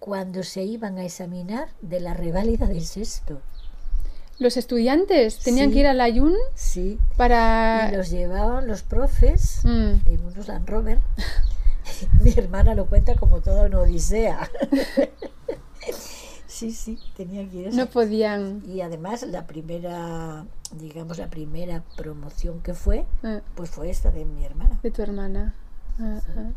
cuando 0.00 0.42
se 0.42 0.62
iban 0.64 0.98
a 0.98 1.04
examinar 1.04 1.68
de 1.80 2.00
la 2.00 2.12
reválida 2.12 2.66
del 2.66 2.84
sexto. 2.84 3.40
Los 4.38 4.56
estudiantes 4.56 5.38
tenían 5.38 5.68
Sí. 5.68 5.74
que 5.74 5.80
ir 5.80 5.86
a 5.86 5.94
Layún 5.94 6.34
Sí, 6.54 6.98
para. 7.16 7.88
y 7.92 7.96
los 7.96 8.10
llevaban 8.10 8.66
los 8.66 8.82
profes 8.82 9.60
Mm, 9.64 9.94
en 10.06 10.24
unos 10.26 10.48
Land 10.48 10.68
Rover. 10.68 10.98
Mi 12.22 12.32
hermana 12.36 12.74
lo 12.74 12.86
cuenta 12.86 13.14
como 13.16 13.40
toda 13.40 13.66
una 13.66 13.80
odisea. 13.80 14.50
sí, 16.46 16.72
sí, 16.72 16.98
tenía 17.16 17.48
que 17.48 17.56
ir 17.56 17.68
a 17.68 17.70
no 17.70 17.86
podían. 17.86 18.62
Y 18.66 18.80
además 18.82 19.22
la 19.22 19.46
primera, 19.46 20.44
digamos, 20.72 21.18
la 21.18 21.28
primera 21.30 21.82
promoción 21.96 22.60
que 22.60 22.74
fue, 22.74 23.06
eh, 23.22 23.40
pues 23.54 23.70
fue 23.70 23.88
esta 23.90 24.10
de 24.10 24.24
mi 24.24 24.44
hermana. 24.44 24.78
de 24.82 24.90
tu 24.90 25.00
hermana. 25.02 25.54
Ajá. 25.98 26.50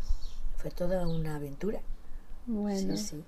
Fue 0.56 0.70
toda 0.70 1.06
una 1.08 1.36
aventura. 1.36 1.80
Bueno, 2.46 2.96
Sí, 2.96 3.02
sí. 3.04 3.24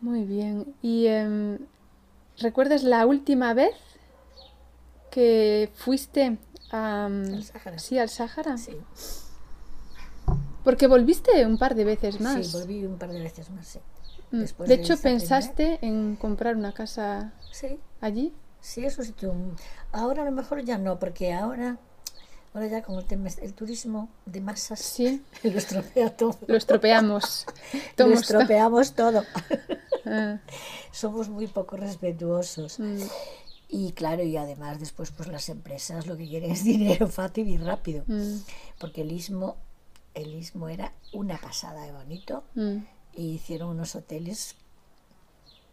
muy 0.00 0.24
bien. 0.24 0.74
¿Y 0.82 1.06
em, 1.06 1.58
recuerdas 2.40 2.82
la 2.82 3.06
última 3.06 3.54
vez 3.54 3.74
que 5.10 5.70
fuiste 5.74 6.38
a, 6.70 7.06
Al 7.06 7.42
Sáhara. 7.44 7.78
sí, 7.78 7.98
al 7.98 8.08
Sáhara? 8.08 8.56
Sí, 8.58 8.76
Porque 10.64 10.86
volviste 10.86 11.44
un 11.46 11.56
par 11.58 11.74
de 11.74 11.84
veces 11.84 12.20
más. 12.20 12.46
sí, 12.46 12.56
volví 12.58 12.84
un 12.84 12.98
par 12.98 13.10
de 13.12 13.20
veces 13.20 13.50
más, 13.50 13.66
sí. 13.66 13.80
Mm, 14.30 14.40
después 14.40 14.68
de 14.68 14.76
de 14.76 14.82
hecho, 14.82 14.94
primera. 14.96 15.18
pensaste 15.18 15.78
en 15.82 16.16
comprar 16.16 16.56
una 16.56 16.72
casa 16.72 17.32
Sí, 17.50 17.78
allí. 18.00 18.34
sí, 18.60 18.84
eso 18.84 19.02
sí. 19.02 19.12
tú- 19.12 19.32
Ahora 19.92 20.22
a 20.22 20.24
lo 20.26 20.32
mejor 20.32 20.62
ya 20.64 20.76
no, 20.76 20.98
porque 20.98 21.32
ahora, 21.32 21.78
ahora 22.54 22.66
ya 22.66 22.82
con 22.82 22.98
el 22.98 23.04
tema, 23.04 23.28
el 23.42 23.54
turismo 23.54 24.08
de 24.26 24.40
masas 24.40 24.80
Sí, 24.80 25.22
lo 25.42 25.58
estropea 25.58 26.16
todo. 26.16 26.36
lo 26.46 26.56
estropeamos. 26.56 27.46
Lo 27.96 28.06
estropeamos 28.12 28.94
todo. 28.94 29.22
Ah, 30.10 30.38
Somos 30.90 31.28
muy 31.28 31.48
poco 31.48 31.76
respetuosos. 31.76 32.78
mm, 32.80 33.02
Y 33.68 33.92
claro, 33.92 34.22
y 34.22 34.38
además 34.38 34.80
después 34.80 35.10
pues 35.10 35.28
las 35.28 35.50
empresas 35.50 36.06
lo 36.06 36.16
que 36.16 36.26
quieren 36.26 36.50
es 36.50 36.64
dinero 36.64 37.08
fácil 37.08 37.46
y 37.48 37.58
rápido. 37.58 38.04
mm, 38.06 38.36
Porque 38.78 39.02
el 39.02 39.12
istmo, 39.12 39.56
el 40.14 40.34
istmo 40.34 40.68
era 40.70 40.94
una 41.12 41.36
pasada 41.36 41.82
de 41.82 41.92
bonito 41.92 42.42
mm, 42.54 42.76
y 43.16 43.32
hicieron 43.34 43.68
unos 43.70 43.94
hoteles 43.96 44.54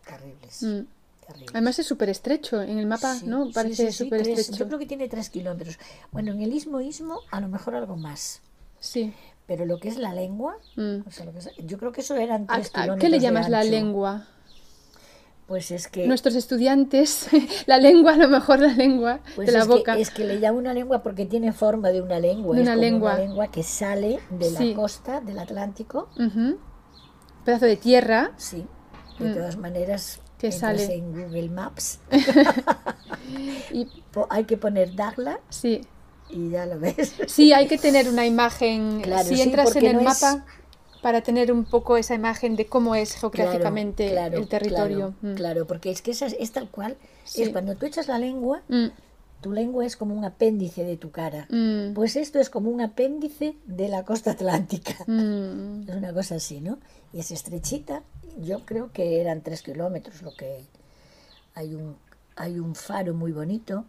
terribles. 0.05 0.63
Mm. 1.29 1.43
Además 1.53 1.79
es 1.79 1.88
súper 1.88 2.09
estrecho. 2.09 2.61
En 2.61 2.77
el 2.79 2.85
mapa, 2.85 3.15
Sí, 3.15 3.25
¿no? 3.27 3.49
Parece 3.53 3.88
sí, 3.88 3.91
sí, 3.97 4.03
súper 4.05 4.21
estrecho. 4.27 4.53
Yo 4.57 4.67
creo 4.67 4.79
que 4.79 4.85
tiene 4.85 5.07
tres 5.07 5.29
kilómetros. 5.29 5.77
Bueno, 6.11 6.31
en 6.31 6.41
el 6.41 6.53
istmo, 6.53 6.81
istmo, 6.81 7.21
a 7.31 7.41
lo 7.41 7.47
mejor 7.47 7.75
algo 7.75 7.95
más. 7.97 8.41
Sí. 8.79 9.13
Pero 9.47 9.65
lo 9.65 9.79
que 9.79 9.89
es 9.89 9.97
la 9.97 10.13
lengua, 10.13 10.57
mm. 10.75 11.07
o 11.07 11.11
sea, 11.11 11.25
lo 11.25 11.31
que 11.33 11.39
es- 11.39 11.51
yo 11.65 11.77
creo 11.77 11.91
que 11.91 12.01
eso 12.01 12.15
eran 12.15 12.45
¿A- 12.47 12.55
tres 12.55 12.69
a 12.73 12.81
kilómetros. 12.81 12.99
¿Qué 12.99 13.09
le 13.09 13.19
llamas 13.19 13.49
la 13.49 13.63
lengua? 13.63 14.25
Pues 15.47 15.69
es 15.69 15.88
que. 15.88 16.07
Nuestros 16.07 16.33
estudiantes, 16.33 17.27
la 17.67 17.77
lengua, 17.77 18.13
a 18.13 18.17
lo 18.17 18.27
mejor 18.27 18.59
la 18.59 18.73
lengua 18.73 19.19
pues 19.35 19.45
de 19.45 19.53
la 19.53 19.59
es 19.59 19.67
boca. 19.67 19.95
Que, 19.95 20.01
es 20.01 20.09
que 20.09 20.25
le 20.25 20.39
llamo 20.39 20.57
una 20.57 20.73
lengua 20.73 21.03
porque 21.03 21.27
tiene 21.27 21.53
forma 21.53 21.89
de 21.91 22.01
una 22.01 22.19
lengua. 22.19 22.55
De 22.55 22.63
es 22.63 22.67
una 22.67 22.73
como 22.75 22.81
lengua. 22.81 23.11
una 23.13 23.19
lengua 23.21 23.47
que 23.51 23.61
sale 23.61 24.19
de 24.31 24.45
Sí. 24.49 24.69
la 24.69 24.75
costa 24.75 25.21
del 25.21 25.38
Atlántico 25.38 26.09
Ujú, 26.17 26.57
pedazo 27.43 27.65
de 27.65 27.77
tierra. 27.77 28.31
Sí, 28.38 28.65
de 29.19 29.35
todas 29.35 29.57
maneras, 29.57 30.19
Entras 30.41 30.56
sale. 30.60 30.93
en 30.95 31.12
Google 31.12 31.50
Maps, 31.50 32.00
Y 33.71 33.88
hay 34.30 34.43
que 34.45 34.58
poner 34.58 34.95
Dagla 34.95 35.39
sí, 35.50 35.82
y 36.30 36.50
ya 36.50 36.65
lo 36.65 36.80
ves. 36.80 37.13
sí, 37.28 37.54
hay 37.54 37.67
que 37.67 37.78
tener 37.78 38.10
una 38.10 38.26
imagen. 38.26 39.02
Claro, 39.02 39.28
si 39.28 39.36
sí, 39.36 39.41
entras 39.41 39.76
en 39.76 39.86
el 39.86 39.93
no 39.93 40.00
es- 40.02 40.06
mapa 40.21 40.45
para 41.02 41.21
tener 41.21 41.52
un 41.52 41.65
poco 41.65 41.98
esa 41.98 42.15
imagen 42.15 42.56
de 42.56 42.65
cómo 42.65 42.95
es 42.95 43.13
geográficamente 43.15 44.10
Claro, 44.10 44.30
claro, 44.30 44.41
el 44.43 44.48
territorio. 44.48 44.98
Claro, 45.19 45.34
Mm. 45.34 45.36
claro, 45.36 45.67
porque 45.67 45.91
es 45.91 46.02
que 46.02 46.12
esa 46.12 46.26
es, 46.26 46.36
es 46.39 46.52
tal 46.52 46.69
cual. 46.69 46.98
Sí. 47.26 47.43
Es 47.43 47.50
cuando 47.50 47.76
tú 47.76 47.86
echas 47.86 48.08
la 48.08 48.17
lengua, 48.17 48.62
Mm, 48.69 48.88
tu 49.41 49.52
lengua 49.52 49.86
es 49.86 49.95
como 49.98 50.15
un 50.15 50.26
apéndice 50.26 50.84
de 50.84 50.98
tu 50.98 51.12
cara. 51.12 51.45
mm, 51.52 51.93
Pues 51.93 52.15
esto 52.15 52.39
es 52.39 52.50
como 52.50 52.71
un 52.71 52.82
apéndice 52.82 53.56
de 53.67 53.88
la 53.88 54.04
costa 54.04 54.32
atlántica. 54.32 54.95
mm. 55.06 55.88
Es 55.89 55.95
una 55.95 56.12
cosa 56.13 56.36
así, 56.36 56.60
¿no? 56.62 56.80
Y 57.15 57.19
es 57.21 57.32
estrechita. 57.32 58.04
Yo 58.41 58.65
creo 58.65 58.91
que 58.91 59.21
eran 59.21 59.41
tres 59.41 59.62
kilómetros 59.63 60.21
lo 60.21 60.36
que 60.36 60.65
hay 61.56 61.73
un 61.73 61.95
hay 62.36 62.60
un 62.60 62.75
faro 62.75 63.13
muy 63.13 63.32
bonito 63.32 63.86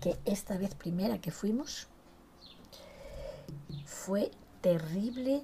que 0.00 0.16
esta 0.24 0.56
vez 0.56 0.74
primera 0.74 1.18
que 1.20 1.30
fuimos 1.30 1.86
fue 3.84 4.30
terrible 4.62 5.42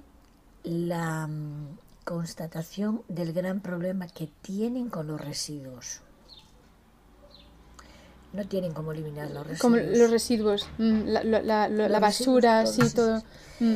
la 0.63 1.27
mm, 1.27 1.77
constatación 2.03 3.03
del 3.07 3.33
gran 3.33 3.59
problema 3.61 4.07
que 4.07 4.27
tienen 4.41 4.89
con 4.89 5.05
los 5.05 5.21
residuos. 5.21 6.01
No 8.33 8.47
tienen 8.47 8.73
cómo 8.73 8.91
eliminar 8.93 9.29
los 9.29 9.45
residuos. 9.45 9.61
Como 9.61 9.75
los 9.75 10.09
residuos, 10.09 10.67
mm, 10.79 11.01
la, 11.05 11.23
la- 11.23 11.41
la- 11.43 11.67
la 11.69 11.89
Los 11.89 12.01
basura, 12.01 12.65
sí, 12.65 12.81
todo. 12.95 13.21
Mm. 13.59 13.75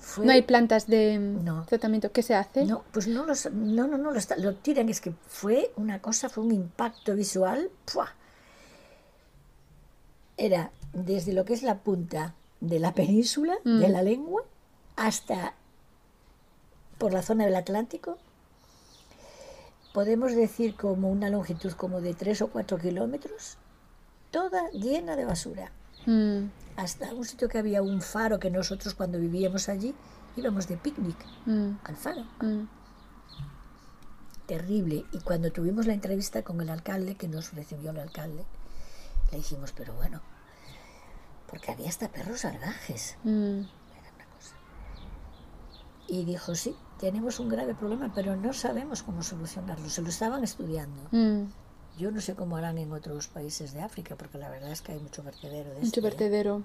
Fue- 0.00 0.24
No 0.26 0.32
hay 0.32 0.42
plantas 0.42 0.86
de 0.86 1.18
mm, 1.18 1.44
No. 1.44 1.64
tratamiento. 1.66 2.10
¿Qué 2.10 2.22
se 2.22 2.34
hace? 2.34 2.64
No, 2.64 2.84
pues 2.92 3.06
no, 3.06 3.26
los, 3.26 3.50
no, 3.52 3.86
no, 3.86 3.98
no, 3.98 4.10
lo, 4.10 4.18
está- 4.18 4.36
lo 4.36 4.54
tiran. 4.56 4.88
Es 4.88 5.00
que 5.00 5.12
fue 5.28 5.72
una 5.76 6.00
cosa, 6.00 6.28
fue 6.28 6.42
un 6.44 6.52
impacto 6.52 7.14
visual. 7.14 7.70
¡pua! 7.92 8.14
Era 10.36 10.70
desde 10.92 11.32
lo 11.32 11.44
que 11.44 11.52
es 11.52 11.62
la 11.62 11.78
punta 11.78 12.34
de 12.60 12.78
la 12.78 12.94
península, 12.94 13.54
de 13.64 13.88
Mm. 13.88 13.92
la 13.92 14.02
lengua, 14.02 14.42
hasta 14.96 15.54
por 16.98 17.12
la 17.12 17.22
zona 17.22 17.44
del 17.44 17.56
Atlántico. 17.56 18.18
Podemos 19.92 20.34
decir 20.34 20.76
como 20.76 21.10
una 21.10 21.28
longitud 21.30 21.72
como 21.72 22.00
de 22.00 22.14
3 22.14 22.42
o 22.42 22.48
4 22.48 22.78
kilómetros, 22.78 23.56
toda 24.30 24.70
llena 24.70 25.16
de 25.16 25.24
basura. 25.24 25.72
Mm, 26.06 26.44
Hasta 26.76 27.12
un 27.14 27.24
sitio 27.24 27.48
que 27.48 27.58
había 27.58 27.82
un 27.82 28.00
faro 28.00 28.38
que 28.38 28.50
nosotros 28.50 28.94
cuando 28.94 29.18
vivíamos 29.18 29.68
allí 29.68 29.94
íbamos 30.36 30.68
de 30.68 30.76
picnic 30.76 31.16
mm, 31.46 31.70
al 31.84 31.96
faro 31.96 32.22
mm. 32.40 32.68
terrible. 34.46 35.04
Y 35.12 35.18
cuando 35.20 35.52
tuvimos 35.52 35.86
la 35.86 35.94
entrevista 35.94 36.42
con 36.42 36.60
el 36.60 36.70
alcalde, 36.70 37.16
que 37.16 37.28
nos 37.28 37.52
recibió 37.52 37.90
el 37.90 37.98
alcalde, 37.98 38.44
le 39.30 39.38
dijimos, 39.38 39.72
pero 39.72 39.92
bueno, 39.94 40.20
porque 41.48 41.70
había 41.72 41.88
hasta 41.88 42.08
perros 42.08 42.40
salvajes. 42.40 43.16
Mm, 43.24 43.60
Era 43.60 44.10
una 44.14 44.24
cosa. 44.36 44.54
Y 46.08 46.24
dijo, 46.24 46.54
sí, 46.54 46.74
tenemos 46.98 47.40
un 47.40 47.48
grave 47.48 47.74
problema, 47.74 48.12
pero 48.14 48.36
no 48.36 48.52
sabemos 48.52 49.02
cómo 49.02 49.22
solucionarlo. 49.22 49.88
Se 49.88 50.02
lo 50.02 50.08
estaban 50.08 50.44
estudiando. 50.44 51.02
Yo 51.98 52.10
no 52.10 52.20
sé 52.20 52.34
cómo 52.34 52.56
harán 52.56 52.78
en 52.78 52.92
otros 52.92 53.28
países 53.28 53.72
de 53.74 53.82
África, 53.82 54.16
porque 54.16 54.38
la 54.38 54.48
verdad 54.48 54.70
es 54.70 54.80
que 54.80 54.92
hay 54.92 54.98
mucho 54.98 55.22
vertedero 55.22 55.68
de 55.70 55.76
Mucho 55.76 55.86
este, 55.86 56.00
¿eh? 56.00 56.02
vertedero. 56.02 56.62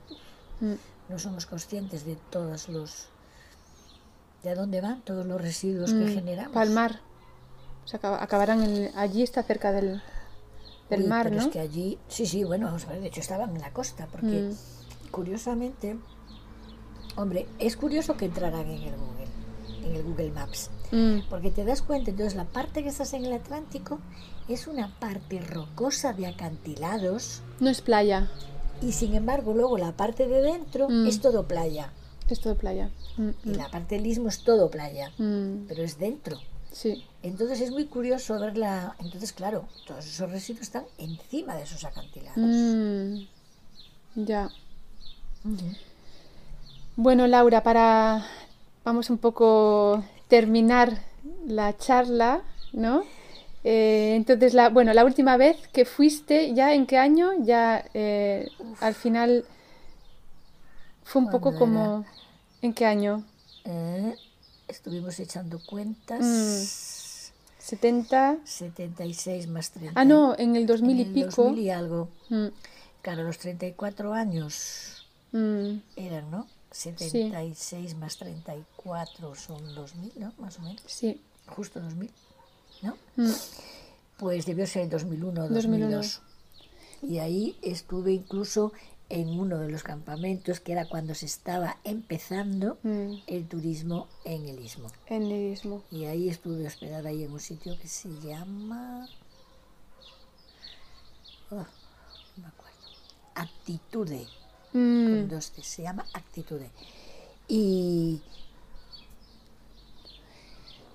Mm, 0.61 0.73
No 1.09 1.19
somos 1.19 1.45
conscientes 1.45 2.05
de 2.05 2.15
todos 2.29 2.69
los... 2.69 3.07
de 4.43 4.49
a 4.51 4.55
dónde 4.55 4.79
van 4.81 5.01
todos 5.01 5.25
los 5.25 5.41
residuos 5.41 5.91
que 5.93 6.05
mm. 6.05 6.13
generamos. 6.13 6.53
Palmar. 6.53 7.01
O 7.83 7.87
sea, 7.87 7.97
acaba- 7.97 8.23
acabarán 8.23 8.63
en- 8.63 8.97
allí, 8.97 9.23
está 9.23 9.43
cerca 9.43 9.71
del, 9.71 10.01
del 10.89 11.01
Uy, 11.03 11.07
mar, 11.07 11.25
pero 11.27 11.35
¿no? 11.35 11.41
es 11.43 11.47
que 11.49 11.59
allí, 11.59 11.99
sí, 12.07 12.25
sí, 12.25 12.43
bueno, 12.43 12.67
vamos 12.67 12.85
a 12.85 12.91
ver, 12.91 13.01
de 13.01 13.07
hecho 13.07 13.19
estaban 13.19 13.53
en 13.55 13.61
la 13.61 13.71
costa, 13.73 14.07
porque 14.07 14.41
Mm. 14.41 15.11
curiosamente, 15.11 15.97
hombre, 17.17 17.47
es 17.59 17.75
curioso 17.75 18.15
que 18.17 18.25
entraran 18.25 18.61
en 18.67 18.81
el 18.83 18.95
Google, 18.95 19.27
en 19.85 19.95
el 19.95 20.03
Google 20.03 20.31
Maps, 20.31 20.69
Mm, 20.91 21.21
porque 21.29 21.49
te 21.51 21.65
das 21.65 21.81
cuenta, 21.81 22.11
entonces 22.11 22.35
la 22.35 22.45
parte 22.45 22.83
que 22.83 22.89
estás 22.89 23.13
en 23.13 23.25
el 23.25 23.33
Atlántico 23.33 23.99
es 24.47 24.67
una 24.67 24.97
parte 24.99 25.39
rocosa 25.41 26.13
de 26.13 26.27
acantilados 26.27 27.41
No 27.59 27.69
es 27.69 27.81
playa, 27.81 28.29
y 28.81 28.91
sin 28.91 29.15
embargo 29.15 29.53
luego 29.53 29.77
la 29.77 29.93
parte 29.93 30.27
de 30.27 30.41
dentro 30.41 30.87
Mm. 30.89 31.07
es 31.07 31.21
todo 31.21 31.47
playa 31.47 31.91
es 32.27 32.39
todo 32.39 32.55
playa. 32.55 32.89
Mm, 33.17 33.29
y 33.45 33.53
la 33.53 33.69
parte 33.69 33.95
del 33.95 34.07
istmo 34.07 34.29
es 34.29 34.43
todo 34.43 34.71
playa, 34.71 35.11
pero 35.67 35.83
es 35.83 35.99
dentro. 35.99 36.39
Sí. 36.71 37.05
Entonces 37.21 37.61
es 37.61 37.69
muy 37.69 37.85
curioso 37.85 38.39
verla, 38.39 38.95
entonces 38.99 39.31
claro, 39.31 39.67
todos 39.85 40.05
esos 40.07 40.31
residuos 40.31 40.63
están 40.63 40.85
encima 40.97 41.55
de 41.55 41.61
esos 41.63 41.83
acantilados. 41.83 42.37
Mm, 42.37 43.27
Ya. 44.25 44.49
Bueno, 46.95 47.27
Laura, 47.27 47.61
para 47.61 48.25
vamos 48.85 49.09
un 49.09 49.17
poco 49.17 50.03
terminar 50.29 51.01
la 51.45 51.75
charla, 51.75 52.41
¿no? 52.71 53.03
Eh, 53.63 54.13
entonces, 54.15 54.53
la, 54.53 54.69
bueno, 54.69 54.93
la 54.93 55.03
última 55.03 55.37
vez 55.37 55.67
que 55.73 55.85
fuiste, 55.85 56.53
¿ya 56.53 56.73
en 56.73 56.85
qué 56.85 56.97
año? 56.97 57.31
Ya 57.43 57.83
eh, 57.95 58.47
al 58.79 58.93
final 58.93 59.43
fue 61.03 61.23
un 61.23 61.31
poco 61.31 61.51
¿Cuándo 61.51 61.59
como... 61.59 62.05
¿En 62.61 62.73
qué 62.73 62.85
año? 62.85 63.23
Eh, 63.65 64.15
estuvimos 64.67 65.19
echando 65.19 65.59
cuentas. 65.65 66.21
Mm. 66.21 67.25
70... 67.59 68.37
76 68.43 69.47
más 69.47 69.71
30. 69.71 69.99
Ah, 69.99 70.05
no, 70.05 70.35
en 70.37 70.55
el 70.55 70.61
en 70.61 70.67
2000 70.67 70.97
y 70.97 71.01
el 71.01 71.11
pico. 71.11 71.43
2000 71.43 71.59
y 71.59 71.69
algo. 71.71 72.09
Mm, 72.29 72.47
Claro, 73.01 73.23
los 73.23 73.37
34 73.37 74.13
años 74.13 75.05
mm, 75.31 75.77
eran, 75.95 76.31
¿no? 76.31 76.47
76 76.75 77.95
más 77.95 78.17
34 78.17 79.33
son 79.35 79.73
2000, 79.75 80.11
¿no? 80.17 80.33
Más 80.37 80.59
o 80.59 80.61
menos. 80.61 80.81
sí. 80.85 81.21
Justo 81.47 81.79
2000, 81.79 82.11
¿no? 82.81 82.97
mm, 83.17 83.31
Pues 84.17 84.45
debió 84.47 84.65
ser 84.65 84.83
el 84.83 84.89
2001 84.89 85.43
o 85.43 85.47
2001. 85.47 85.95
2002. 85.95 86.21
Y 87.03 87.19
ahí 87.19 87.55
estuve 87.61 88.13
incluso 88.13 88.73
en 89.09 89.39
uno 89.39 89.59
de 89.59 89.69
los 89.69 89.83
campamentos, 89.83 90.59
que 90.59 90.71
era 90.71 90.89
cuando 90.89 91.13
se 91.13 91.27
estaba 91.27 91.77
empezando 91.83 92.79
mm, 92.81 93.13
el 93.27 93.47
turismo 93.47 94.07
en 94.23 94.47
el 94.47 94.59
istmo. 94.59 94.89
en 95.05 95.21
el 95.23 95.49
mismo. 95.51 95.83
Y 95.91 96.05
ahí 96.05 96.29
estuve 96.29 96.65
hospedada 96.65 97.09
ahí 97.09 97.23
en 97.23 97.31
un 97.31 97.39
sitio 97.39 97.77
que 97.79 97.87
se 97.87 98.09
llama... 98.21 99.07
Oh, 101.51 101.55
no 101.57 101.65
me 102.41 102.47
acuerdo. 102.47 102.77
Actitude. 103.35 104.27
Mm, 104.75 105.05
Con 105.11 105.29
dos 105.29 105.51
T, 105.51 105.63
se 105.63 105.83
llama 105.83 106.05
Actitude. 106.13 106.69
Y 107.47 108.21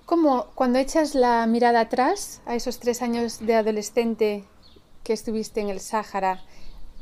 Como 0.05 0.47
cuando 0.55 0.77
echas 0.79 1.15
la 1.15 1.45
mirada 1.47 1.81
atrás 1.81 2.41
a 2.45 2.55
esos 2.55 2.79
tres 2.79 3.01
años 3.01 3.39
de 3.39 3.55
adolescente 3.55 4.43
que 5.03 5.13
estuviste 5.13 5.61
en 5.61 5.69
el 5.69 5.79
Sáhara, 5.79 6.43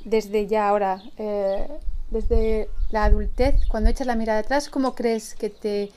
desde 0.06 0.48
ya 0.48 0.70
ahora, 0.70 1.02
eh, 1.18 1.68
desde 2.12 2.70
la 2.92 3.06
adultez, 3.06 3.56
cuando 3.68 3.90
echas 3.90 4.08
la 4.08 4.16
mirada 4.16 4.40
atrás, 4.40 4.70
¿cómo 4.70 4.96
crees 4.96 5.34
que 5.36 5.50
te, 5.50 5.92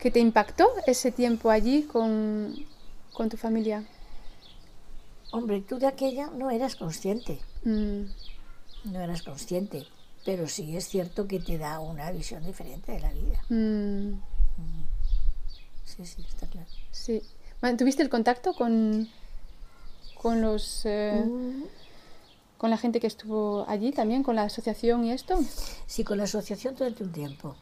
que 0.00 0.10
te 0.10 0.20
impactó 0.20 0.68
ese 0.86 1.12
tiempo 1.12 1.50
allí 1.50 1.82
con, 1.82 2.54
con 3.12 3.28
tu 3.28 3.36
familia? 3.36 3.84
hombre, 5.30 5.60
tú 5.60 5.78
de 5.78 5.86
aquella 5.86 6.28
no 6.28 6.50
eras 6.50 6.74
consciente, 6.76 7.40
Mm, 7.64 8.04
no 8.84 9.00
eras 9.00 9.22
consciente, 9.22 9.86
pero 10.24 10.48
sí 10.48 10.76
es 10.76 10.88
cierto 10.88 11.26
que 11.26 11.40
te 11.40 11.58
da 11.58 11.80
una 11.80 12.10
visión 12.10 12.44
diferente 12.44 12.92
de 12.92 13.00
la 13.00 13.12
vida. 13.12 13.42
mm, 13.48 14.12
Sí, 15.84 16.04
sí, 16.06 16.22
está 16.28 16.46
claro. 16.46 16.66
sí. 16.92 17.22
¿Mantuviste 17.60 18.02
el 18.02 18.08
contacto 18.08 18.52
con, 18.54 19.08
con 20.14 20.40
los... 20.42 20.82
eh, 20.84 21.24
Mm, 21.26 21.64
con 22.58 22.70
la 22.70 22.76
gente 22.76 22.98
que 22.98 23.06
estuvo 23.06 23.64
allí 23.68 23.92
también, 23.92 24.22
con 24.24 24.34
la 24.34 24.42
asociación 24.42 25.04
y 25.04 25.12
esto? 25.12 25.38
Sí, 25.86 26.02
con 26.02 26.18
la 26.18 26.24
asociación 26.24 26.74
durante 26.74 27.04
un 27.04 27.12
tiempo, 27.12 27.54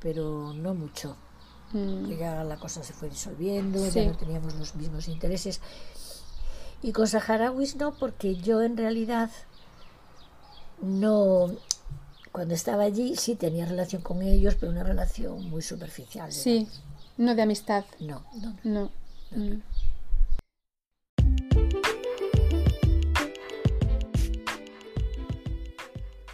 pero 0.00 0.52
no 0.54 0.74
mucho. 0.74 1.16
mm, 1.72 2.08
que 2.08 2.16
ya 2.16 2.42
la 2.44 2.56
cosa 2.58 2.82
se 2.82 2.92
fue 2.92 3.08
disolviendo, 3.08 3.78
Sí. 3.90 4.00
ya 4.04 4.06
no 4.10 4.16
teníamos 4.16 4.54
los 4.56 4.74
mismos 4.74 5.06
intereses. 5.08 5.60
Y 6.82 6.90
con 6.92 7.06
saharauis 7.06 7.76
no, 7.76 7.94
porque 7.94 8.34
yo 8.36 8.60
en 8.62 8.76
realidad 8.76 9.30
no, 10.82 11.50
cuando 12.32 12.54
estaba 12.54 12.82
allí 12.82 13.16
sí 13.16 13.36
tenía 13.36 13.66
relación 13.66 14.02
con 14.02 14.22
ellos, 14.22 14.56
pero 14.58 14.72
una 14.72 14.82
relación 14.82 15.48
muy 15.48 15.62
superficial. 15.62 16.32
Sí, 16.32 16.66
no 17.16 17.34
de 17.34 17.42
amistad. 17.42 17.84
No, 18.00 18.24
no, 18.34 18.56
no. 18.64 18.90
no. 19.30 19.60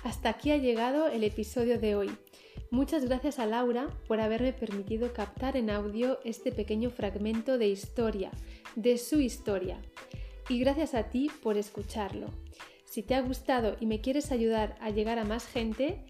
Hasta 0.02 0.30
aquí 0.30 0.50
ha 0.50 0.56
llegado 0.56 1.08
el 1.08 1.24
episodio 1.24 1.78
de 1.78 1.94
hoy. 1.94 2.11
Muchas 2.70 3.04
gracias 3.04 3.38
a 3.38 3.46
Laura 3.46 3.88
por 4.06 4.20
haberme 4.20 4.52
permitido 4.52 5.12
captar 5.12 5.56
en 5.56 5.70
audio 5.70 6.18
este 6.24 6.52
pequeño 6.52 6.90
fragmento 6.90 7.58
de 7.58 7.68
historia, 7.68 8.30
de 8.76 8.98
su 8.98 9.20
historia. 9.20 9.80
Y 10.48 10.58
gracias 10.58 10.94
a 10.94 11.04
ti 11.04 11.30
por 11.42 11.56
escucharlo. 11.56 12.28
Si 12.88 13.03
te 13.03 13.14
ha 13.14 13.20
gustado 13.20 13.77
y 13.81 13.87
me 13.87 14.01
quieres 14.01 14.33
ayudar 14.33 14.77
a 14.81 14.90
llegar 14.90 15.18
a 15.18 15.24
más 15.24 15.46
gente, 15.46 16.05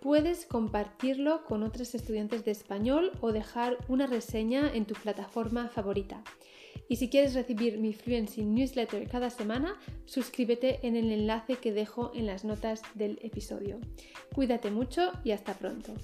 puedes 0.00 0.46
compartirlo 0.46 1.44
con 1.44 1.62
otros 1.62 1.94
estudiantes 1.94 2.44
de 2.44 2.50
español 2.50 3.12
o 3.20 3.30
dejar 3.32 3.78
una 3.88 4.08
reseña 4.08 4.70
en 4.74 4.84
tu 4.84 4.94
plataforma 4.94 5.68
favorita. 5.68 6.24
Y 6.88 6.96
si 6.96 7.08
quieres 7.08 7.34
recibir 7.34 7.78
mi 7.78 7.92
Fluency 7.92 8.44
Newsletter 8.44 9.08
cada 9.08 9.30
semana, 9.30 9.78
suscríbete 10.04 10.86
en 10.86 10.96
el 10.96 11.12
enlace 11.12 11.56
que 11.56 11.72
dejo 11.72 12.10
en 12.14 12.26
las 12.26 12.44
notas 12.44 12.82
del 12.94 13.18
episodio. 13.22 13.78
Cuídate 14.34 14.70
mucho 14.70 15.12
y 15.22 15.30
hasta 15.30 15.54
pronto. 15.54 15.94